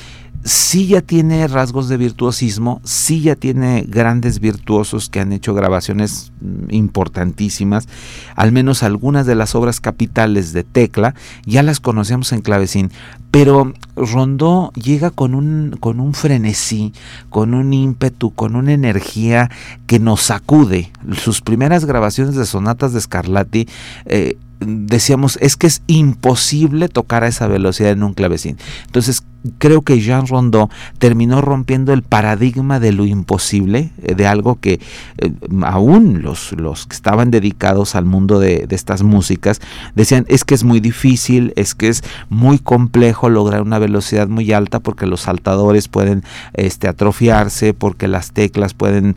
sí 0.45 0.87
ya 0.87 1.01
tiene 1.01 1.47
rasgos 1.47 1.89
de 1.89 1.97
virtuosismo, 1.97 2.81
sí 2.85 3.21
ya 3.21 3.37
tiene 3.37 3.85
grandes 3.89 4.41
virtuosos 4.41 5.09
que 5.09 5.21
han 5.21 5.33
hecho 5.33 5.55
grabaciones 5.55 6.33
mm, 6.41 6.75
importantísimas, 6.75 7.89
al 8.35 8.53
menos 8.53 8.83
algunas 8.83 9.27
de 9.27 9.35
las 9.35 9.55
obras 9.55 9.81
capitales 9.81 10.53
de 10.53 10.65
Tecla 10.65 11.15
ya 11.45 11.63
las 11.63 11.81
conocemos 11.81 12.33
en 12.33 12.41
clavecín, 12.41 12.91
pero 13.31 13.73
Rondó 13.97 14.73
llega 14.75 15.11
con 15.11 15.35
un, 15.35 15.77
con 15.81 16.01
un 16.01 16.13
frenesí, 16.13 16.93
con 17.31 17.55
un 17.55 17.73
ímpetu, 17.73 18.33
con 18.35 18.57
una 18.57 18.73
energía 18.73 19.51
que 19.87 19.99
nos 19.99 20.21
sacude. 20.21 20.93
Sus 21.15 21.41
primeras 21.41 21.87
grabaciones 21.87 22.35
de 22.35 22.45
sonatas 22.45 22.93
de 22.93 23.01
Scarlatti 23.01 23.69
eh, 24.05 24.37
decíamos, 24.67 25.39
es 25.41 25.57
que 25.57 25.67
es 25.67 25.83
imposible 25.87 26.89
tocar 26.89 27.25
a 27.25 27.29
esa 27.29 27.47
velocidad 27.47 27.91
en 27.93 28.03
un 28.03 28.15
clavecín. 28.15 28.59
Entonces, 28.87 29.25
creo 29.59 29.83
que 29.83 30.01
Jean 30.01 30.27
Rondeau 30.27 30.69
terminó 30.99 31.41
rompiendo 31.41 31.93
el 31.93 32.03
paradigma 32.03 32.81
de 32.81 32.93
lo 32.93 33.05
imposible, 33.05 33.91
eh, 34.03 34.15
de 34.15 34.27
algo 34.27 34.61
que 34.61 34.81
eh, 35.19 35.33
aún 35.63 36.23
los, 36.23 36.53
los 36.53 36.87
que 36.87 36.95
estaban 36.95 37.31
dedicados 37.31 37.95
al 37.95 38.05
mundo 38.05 38.39
de, 38.39 38.67
de, 38.67 38.77
estas 38.77 39.03
músicas 39.03 39.61
decían, 39.95 40.25
es 40.29 40.45
que 40.45 40.55
es 40.55 40.65
muy 40.65 40.81
difícil, 40.81 41.53
es 41.57 41.75
que 41.75 41.89
es 41.89 42.03
muy 42.29 42.59
complejo 42.59 43.29
lograr 43.29 43.63
una 43.63 43.79
velocidad 43.79 44.29
muy 44.29 44.53
alta 44.53 44.81
porque 44.81 45.07
los 45.07 45.23
saltadores 45.23 45.89
pueden 45.89 46.23
este, 46.55 46.89
atrofiarse, 46.89 47.75
porque 47.75 48.09
las 48.09 48.33
teclas 48.33 48.75
pueden 48.75 49.17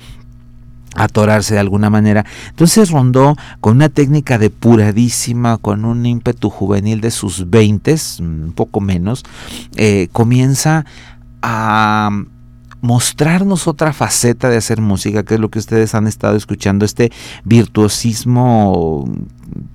atorarse 0.96 1.54
de 1.54 1.60
alguna 1.60 1.90
manera. 1.90 2.26
Entonces 2.50 2.90
Rondó, 2.90 3.36
con 3.62 3.76
una 3.78 3.90
técnica 3.90 4.38
depuradísima, 4.38 5.58
con 5.58 5.86
un 5.86 6.06
ímpetu 6.06 6.50
juvenil 6.50 7.02
de 7.02 7.12
sus 7.12 7.50
veintes, 7.50 8.20
un 8.20 8.54
poco 8.56 8.82
menos, 8.82 9.24
eh, 9.76 10.08
comienza 10.12 10.86
a 11.42 12.10
mostrarnos 12.82 13.68
otra 13.68 13.94
faceta 13.94 14.50
de 14.50 14.58
hacer 14.58 14.80
música, 14.80 15.24
que 15.24 15.36
es 15.36 15.40
lo 15.40 15.50
que 15.50 15.60
ustedes 15.60 15.96
han 15.96 16.08
estado 16.08 16.36
escuchando, 16.36 16.86
este 16.86 17.12
virtuosismo 17.44 19.10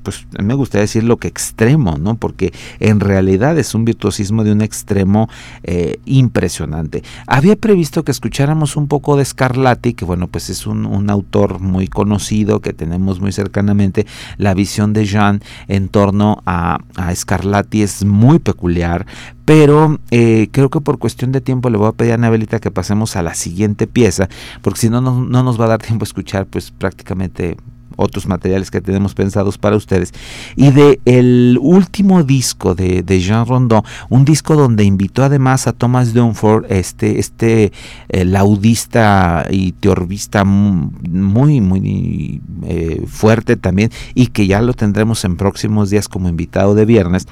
pues 0.02 0.26
me 0.42 0.54
gustaría 0.54 0.82
decir 0.82 1.04
lo 1.04 1.18
que 1.18 1.28
extremo, 1.28 1.96
¿no? 1.98 2.16
Porque 2.16 2.52
en 2.80 3.00
realidad 3.00 3.58
es 3.58 3.74
un 3.74 3.84
virtuosismo 3.84 4.44
de 4.44 4.52
un 4.52 4.62
extremo 4.62 5.28
eh, 5.62 5.98
impresionante. 6.04 7.02
Había 7.26 7.56
previsto 7.56 8.04
que 8.04 8.10
escucháramos 8.10 8.76
un 8.76 8.88
poco 8.88 9.16
de 9.16 9.24
Scarlatti, 9.24 9.94
que 9.94 10.04
bueno, 10.04 10.28
pues 10.28 10.50
es 10.50 10.66
un, 10.66 10.90
autor 11.10 11.60
muy 11.60 11.88
conocido 11.88 12.60
que 12.60 12.72
tenemos 12.72 13.20
muy 13.20 13.32
cercanamente. 13.32 14.06
La 14.36 14.54
visión 14.54 14.92
de 14.92 15.06
Jean 15.06 15.40
en 15.66 15.88
torno 15.88 16.42
a, 16.46 16.78
a 16.94 17.14
Scarlatti 17.14 17.82
es 17.82 18.04
muy 18.04 18.38
peculiar, 18.38 19.06
pero 19.44 19.98
eh, 20.10 20.48
creo 20.52 20.70
que 20.70 20.80
por 20.80 20.98
cuestión 20.98 21.32
de 21.32 21.40
tiempo 21.40 21.70
le 21.70 21.78
voy 21.78 21.88
a 21.88 21.92
pedir 21.92 22.12
a 22.12 22.14
Anabelita 22.14 22.60
que 22.60 22.70
pasemos 22.70 23.16
a 23.16 23.22
la 23.22 23.34
siguiente 23.34 23.86
pieza, 23.86 24.28
porque 24.62 24.78
si 24.78 24.90
no, 24.90 25.00
no, 25.00 25.24
no 25.24 25.42
nos 25.42 25.60
va 25.60 25.64
a 25.64 25.68
dar 25.68 25.82
tiempo 25.82 26.04
a 26.04 26.06
escuchar 26.06 26.46
pues 26.46 26.70
prácticamente 26.70 27.56
otros 27.96 28.26
materiales 28.26 28.70
que 28.70 28.80
tenemos 28.80 29.14
pensados 29.14 29.58
para 29.58 29.76
ustedes. 29.76 30.12
Y 30.56 30.70
de 30.70 31.00
el 31.04 31.58
último 31.60 32.22
disco 32.22 32.74
de, 32.74 33.02
Jean 33.20 33.46
Rondon, 33.46 33.82
un 34.08 34.24
disco 34.24 34.54
donde 34.56 34.84
invitó 34.84 35.24
además 35.24 35.66
a 35.66 35.72
Thomas 35.72 36.14
Dunford, 36.14 36.70
este, 36.70 37.18
este 37.18 37.72
eh, 38.08 38.24
laudista 38.24 39.46
y 39.50 39.72
teorbista 39.72 40.44
muy, 40.44 41.60
muy 41.60 42.40
eh, 42.64 43.04
fuerte 43.06 43.56
también, 43.56 43.90
y 44.14 44.28
que 44.28 44.46
ya 44.46 44.62
lo 44.62 44.74
tendremos 44.74 45.24
en 45.24 45.36
próximos 45.36 45.90
días 45.90 46.08
como 46.08 46.28
invitado 46.28 46.74
de 46.74 46.84
viernes 46.84 47.26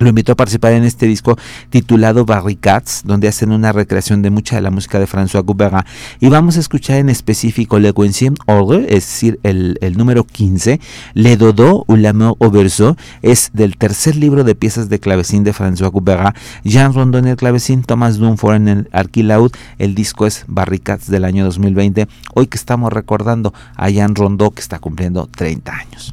lo 0.00 0.08
invitó 0.08 0.32
a 0.32 0.36
participar 0.36 0.72
en 0.72 0.84
este 0.84 1.06
disco 1.06 1.36
titulado 1.68 2.24
Barricades, 2.24 3.02
donde 3.04 3.28
hacen 3.28 3.52
una 3.52 3.72
recreación 3.72 4.22
de 4.22 4.30
mucha 4.30 4.56
de 4.56 4.62
la 4.62 4.70
música 4.70 4.98
de 4.98 5.06
François 5.06 5.44
Couperin. 5.44 5.82
Y 6.20 6.28
vamos 6.28 6.56
a 6.56 6.60
escuchar 6.60 6.96
en 6.96 7.10
específico 7.10 7.78
Le 7.78 7.92
Quinzième 7.92 8.36
Ordre, 8.46 8.86
es 8.88 9.06
decir, 9.06 9.38
el, 9.42 9.76
número 9.96 10.24
15, 10.24 10.80
Le 11.14 11.36
Dodo 11.36 11.84
ou 11.86 11.96
l'amour 11.96 12.36
au 12.40 12.50
verso, 12.50 12.96
es 13.20 13.50
del 13.52 13.76
tercer 13.76 14.16
libro 14.16 14.42
de 14.42 14.54
piezas 14.54 14.88
de 14.88 14.98
clavecín 14.98 15.44
de 15.44 15.52
François 15.52 15.92
Couperin. 15.92 16.32
Jean 16.64 16.94
Rondon 16.94 17.24
en 17.24 17.32
el 17.32 17.36
clavecín, 17.36 17.82
Thomas 17.82 18.16
Dunford 18.16 18.56
en 18.56 18.68
el 18.68 18.88
arquilaud. 18.92 19.52
El 19.78 19.94
disco 19.94 20.26
es 20.26 20.44
Barricades 20.46 21.08
del 21.08 21.24
año 21.24 21.44
2020. 21.44 22.08
Hoy 22.34 22.46
que 22.46 22.56
estamos 22.56 22.90
recordando 22.92 23.52
a 23.76 23.90
Jean 23.90 24.14
Rondon 24.14 24.50
que 24.50 24.62
está 24.62 24.78
cumpliendo 24.78 25.26
30 25.26 25.72
años. 25.72 26.12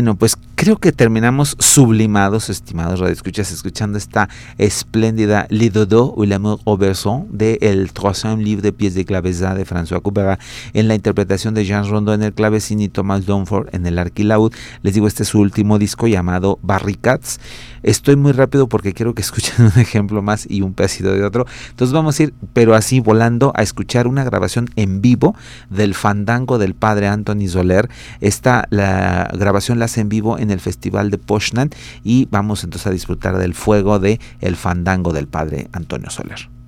Bueno, 0.00 0.14
pues 0.14 0.34
creo 0.60 0.76
que 0.76 0.92
terminamos 0.92 1.56
sublimados, 1.58 2.50
estimados 2.50 3.00
radioescuchas, 3.00 3.50
escuchando 3.50 3.96
esta 3.96 4.28
espléndida 4.58 5.46
Lidodo 5.48 6.12
ou 6.14 6.26
l'amour 6.26 6.60
au 6.66 6.76
berceau 6.76 7.26
de 7.30 7.56
El 7.62 7.94
troisième 7.94 8.42
livre 8.42 8.60
de 8.60 8.70
pies 8.70 8.92
de 8.94 9.06
claveza 9.06 9.54
de 9.54 9.64
François 9.64 10.02
Couperin 10.02 10.36
en 10.74 10.86
la 10.86 10.94
interpretación 10.94 11.54
de 11.54 11.64
Jean 11.64 11.88
Rondeau 11.88 12.14
en 12.14 12.22
el 12.22 12.34
clavecín 12.34 12.80
y 12.80 12.90
Thomas 12.90 13.24
Dunford 13.24 13.74
en 13.74 13.86
el 13.86 13.98
arquilaud. 13.98 14.52
Les 14.82 14.92
digo, 14.92 15.06
este 15.06 15.22
es 15.22 15.30
su 15.30 15.40
último 15.40 15.78
disco 15.78 16.06
llamado 16.06 16.58
Barricades. 16.60 17.40
Estoy 17.82 18.16
muy 18.16 18.32
rápido 18.32 18.68
porque 18.68 18.92
quiero 18.92 19.14
que 19.14 19.22
escuchen 19.22 19.64
un 19.74 19.80
ejemplo 19.80 20.20
más 20.20 20.46
y 20.46 20.60
un 20.60 20.74
pedacito 20.74 21.10
de 21.14 21.24
otro. 21.24 21.46
Entonces 21.70 21.94
vamos 21.94 22.20
a 22.20 22.24
ir, 22.24 22.34
pero 22.52 22.74
así 22.74 23.00
volando, 23.00 23.54
a 23.56 23.62
escuchar 23.62 24.06
una 24.06 24.24
grabación 24.24 24.68
en 24.76 25.00
vivo 25.00 25.34
del 25.70 25.94
fandango 25.94 26.58
del 26.58 26.74
padre 26.74 27.08
Anthony 27.08 27.48
Soler. 27.48 27.88
Esta 28.20 28.66
la 28.68 29.30
grabación 29.32 29.78
la 29.78 29.86
hace 29.86 30.02
en 30.02 30.10
vivo 30.10 30.38
en 30.38 30.49
el 30.50 30.60
Festival 30.60 31.10
de 31.10 31.18
Poznan 31.18 31.70
y 32.04 32.26
vamos 32.30 32.64
entonces 32.64 32.86
a 32.86 32.90
disfrutar 32.90 33.38
del 33.38 33.54
fuego 33.54 33.98
de 33.98 34.20
el 34.40 34.56
fandango 34.56 35.12
del 35.12 35.28
padre 35.28 35.68
Antonio 35.72 36.10
Soler. 36.10 36.59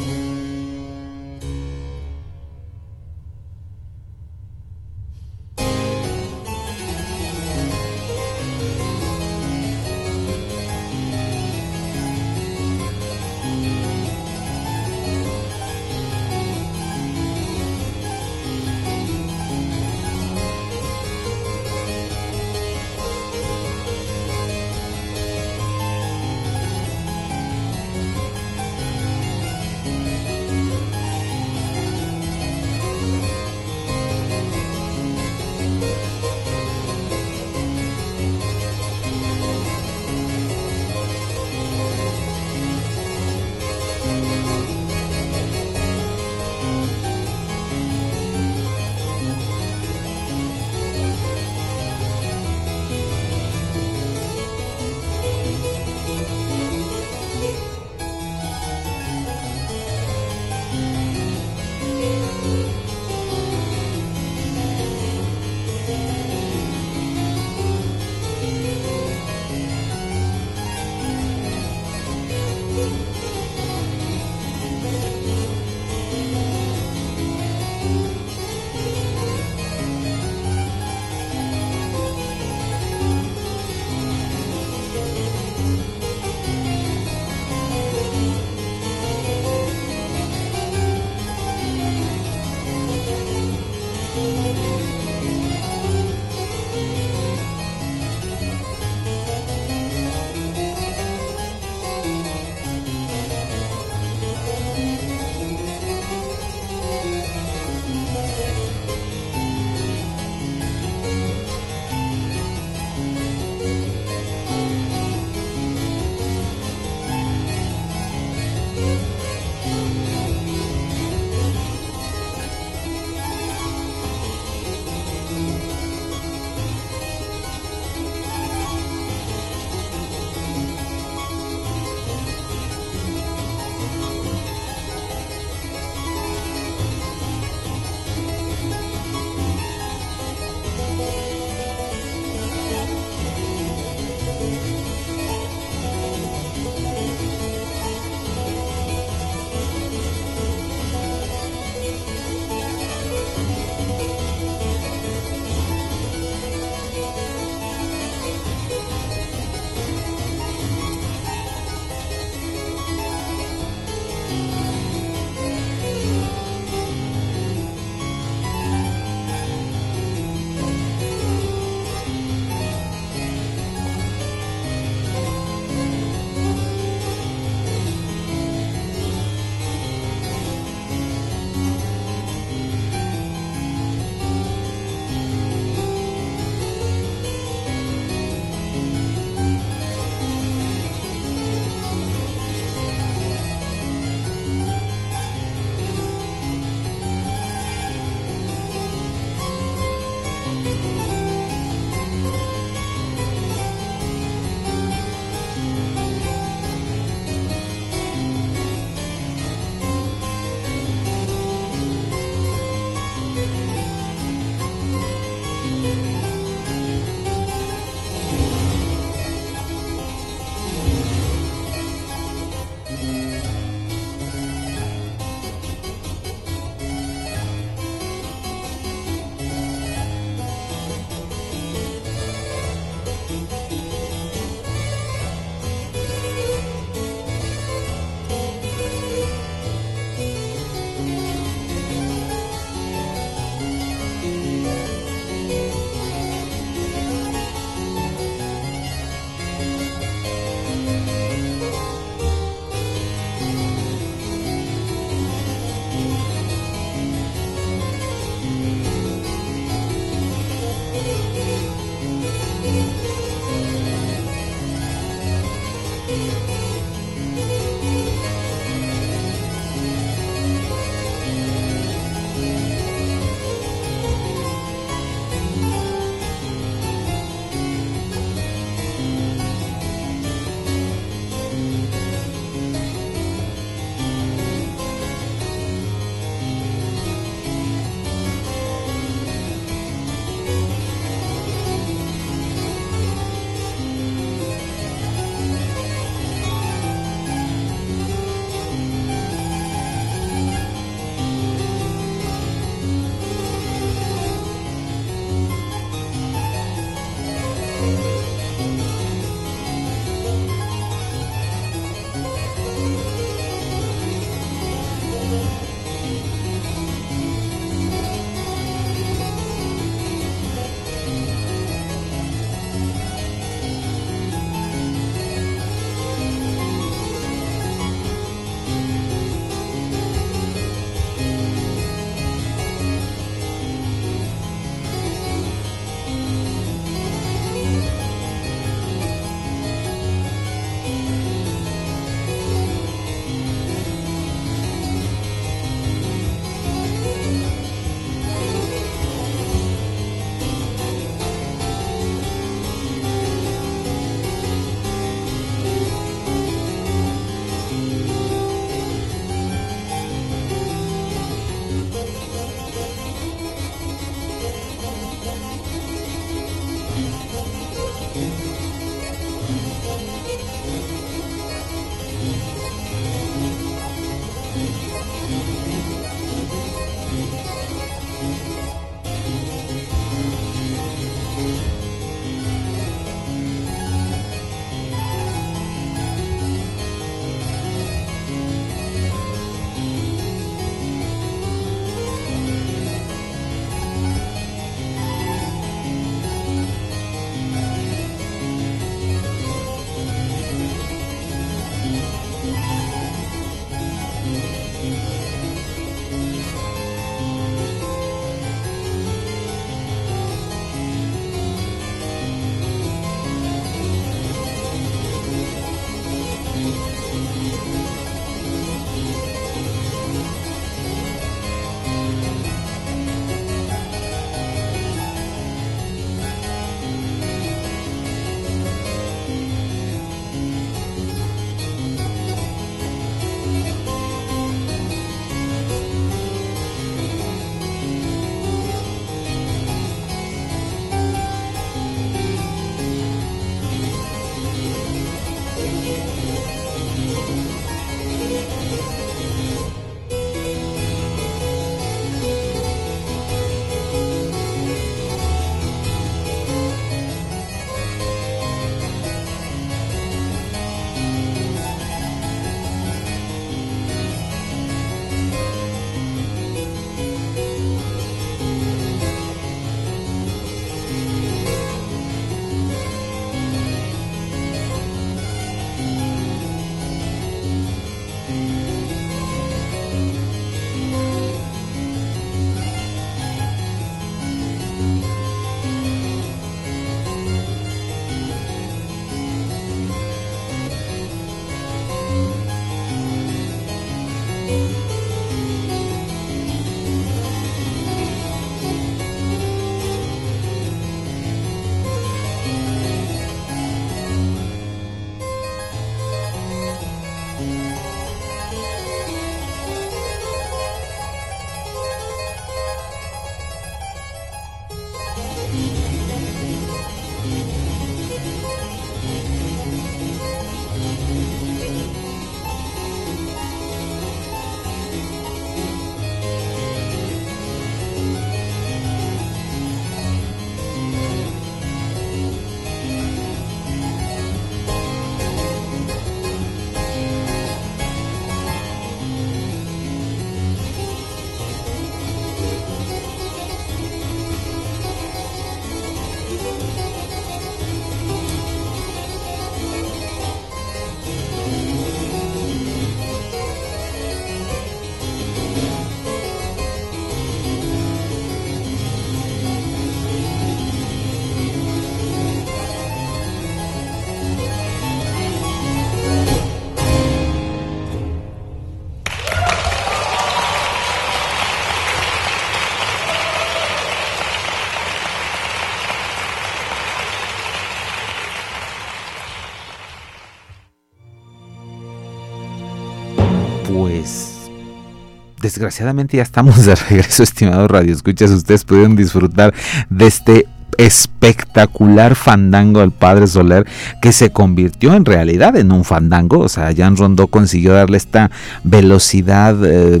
Desgraciadamente 585.44 586.16
ya 586.16 586.22
estamos 586.22 586.64
de 586.64 586.74
regreso, 586.74 587.22
estimados 587.22 587.70
radioescuchas. 587.70 588.30
Ustedes 588.30 588.64
pudieron 588.64 588.96
disfrutar 588.96 589.54
de 589.90 590.06
este 590.06 590.46
espectacular 590.78 592.16
fandango 592.16 592.80
del 592.80 592.90
Padre 592.90 593.28
Soler 593.28 593.64
que 594.02 594.10
se 594.10 594.30
convirtió 594.30 594.94
en 594.94 595.04
realidad 595.04 595.56
en 595.56 595.70
un 595.70 595.84
fandango. 595.84 596.40
O 596.40 596.48
sea, 596.48 596.74
Jan 596.74 596.96
Rondó 596.96 597.28
consiguió 597.28 597.74
darle 597.74 597.98
esta 597.98 598.30
velocidad, 598.64 599.56
eh, 599.64 600.00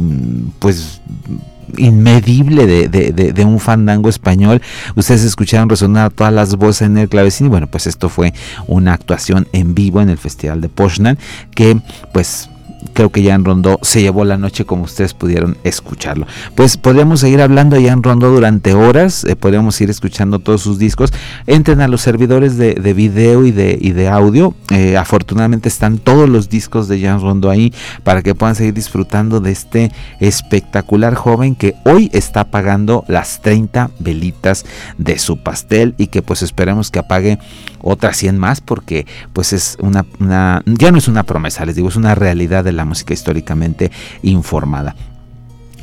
pues 0.58 1.02
inmedible 1.76 2.88
de, 2.88 3.44
un 3.44 3.60
fandango 3.60 4.08
español. 4.08 4.62
Ustedes 4.96 5.24
escucharon 5.24 5.68
resonar 5.68 6.10
todas 6.10 6.32
las 6.32 6.56
voces 6.56 6.86
en 6.86 6.96
el 6.96 7.08
clavecín 7.08 7.46
y 7.46 7.50
bueno, 7.50 7.66
pues 7.66 7.86
esto 7.86 8.08
fue 8.08 8.32
una 8.66 8.94
actuación 8.94 9.46
en 9.52 9.74
vivo 9.74 10.00
en 10.00 10.08
el 10.08 10.18
Festival 10.18 10.60
de 10.60 10.68
Poznan 10.68 11.18
que 11.54 11.78
pues 12.12 12.48
creo 12.92 13.10
que 13.10 13.24
Jan 13.24 13.44
Rondó 13.44 13.78
se 13.82 14.02
llevó 14.02 14.24
la 14.24 14.36
noche 14.36 14.64
como 14.64 14.84
ustedes 14.84 15.14
pudieron 15.14 15.56
escucharlo. 15.64 16.26
Pues 16.54 16.76
podríamos 16.76 17.20
seguir 17.20 17.40
hablando 17.40 17.76
de 17.76 17.88
Jan 17.88 18.02
Rondó 18.02 18.30
durante 18.30 18.74
horas, 18.74 19.24
eh, 19.24 19.36
podríamos 19.36 19.80
ir 19.80 19.90
escuchando 19.90 20.38
todos 20.38 20.62
sus 20.62 20.78
discos. 20.78 21.12
Entren 21.46 21.80
a 21.80 21.88
los 21.88 22.00
servidores 22.02 22.56
de, 22.56 22.74
video 22.94 23.44
y 23.44 23.50
de, 23.52 24.08
audio. 24.08 24.54
Eh, 24.70 24.96
afortunadamente 24.96 25.68
están 25.68 25.98
todos 25.98 26.28
los 26.28 26.48
discos 26.48 26.88
de 26.88 27.00
Jan 27.00 27.20
Rondó 27.20 27.50
ahí 27.50 27.72
para 28.02 28.22
que 28.22 28.34
puedan 28.34 28.54
seguir 28.54 28.74
disfrutando 28.74 29.40
de 29.40 29.52
este 29.52 29.92
espectacular 30.20 31.14
joven 31.14 31.54
que 31.54 31.74
hoy 31.84 32.10
está 32.12 32.40
apagando 32.40 33.04
las 33.08 33.40
30 33.42 33.90
velitas 33.98 34.64
de 34.98 35.18
su 35.18 35.38
pastel 35.38 35.94
y 35.98 36.08
que 36.08 36.22
pues 36.22 36.42
esperemos 36.42 36.90
que 36.90 36.98
apague 36.98 37.38
otras 37.80 38.16
100 38.16 38.38
más 38.38 38.60
porque 38.60 39.06
pues 39.32 39.52
es 39.52 39.76
una, 39.80 40.06
una 40.18 40.62
ya 40.66 40.90
no 40.90 40.98
es 40.98 41.08
una 41.08 41.22
promesa, 41.22 41.64
les 41.64 41.76
digo, 41.76 41.88
es 41.88 41.96
una 41.96 42.14
realidad 42.14 42.64
de 42.64 42.72
la 42.74 42.84
música 42.84 43.14
históricamente 43.14 43.90
informada. 44.22 44.94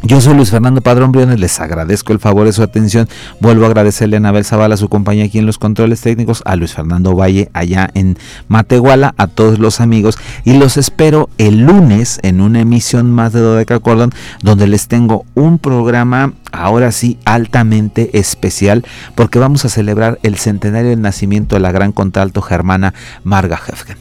Yo 0.04 0.20
soy 0.20 0.34
Luis 0.34 0.50
Fernando 0.50 0.82
Padrón 0.82 1.12
Briones, 1.12 1.39
les 1.39 1.60
agradezco 1.60 2.12
el 2.12 2.18
favor 2.18 2.48
de 2.48 2.54
su 2.54 2.64
atención. 2.64 3.08
Vuelvo 3.39 3.66
a 3.66 3.68
agradecerle 3.68 4.16
a 4.16 4.18
Anabel 4.18 4.46
Zavala 4.46 4.76
su 4.76 4.89
compañía 4.89 5.26
aquí 5.26 5.38
en 5.38 5.46
los 5.46 5.60
controles 5.60 6.02
técnicos, 6.02 6.42
a 6.46 6.56
Luis 6.56 6.74
Fernando 6.74 7.16
Valle 7.16 7.52
allá 7.54 7.88
en 7.94 8.18
Matehuala, 8.48 9.14
a 9.18 9.28
todos 9.28 9.60
los 9.60 9.80
amigos 9.80 10.18
y 10.44 10.58
los 10.58 10.78
espero 10.78 11.30
el 11.38 11.60
lunes 11.60 12.20
en 12.24 12.42
una 12.42 12.62
emisión 12.62 13.12
más 13.12 13.32
de 13.32 13.42
Dodeca 13.42 13.80
Cordon 13.80 14.12
donde 14.42 14.66
les 14.66 14.88
tengo 14.88 15.24
un 15.36 15.60
programa 15.60 16.34
ahora 16.52 16.92
sí 16.92 17.20
altamente 17.24 18.18
especial 18.18 18.84
porque 19.14 19.38
vamos 19.38 19.66
a 19.66 19.70
celebrar 19.70 20.18
el 20.24 20.36
centenario 20.38 20.89
del 20.89 21.02
nacimiento 21.02 21.56
de 21.56 21.62
la 21.62 21.72
gran 21.72 21.92
contralto 21.92 22.42
germana 22.42 22.96
Marga 23.24 23.62
Hefgen. 23.68 24.01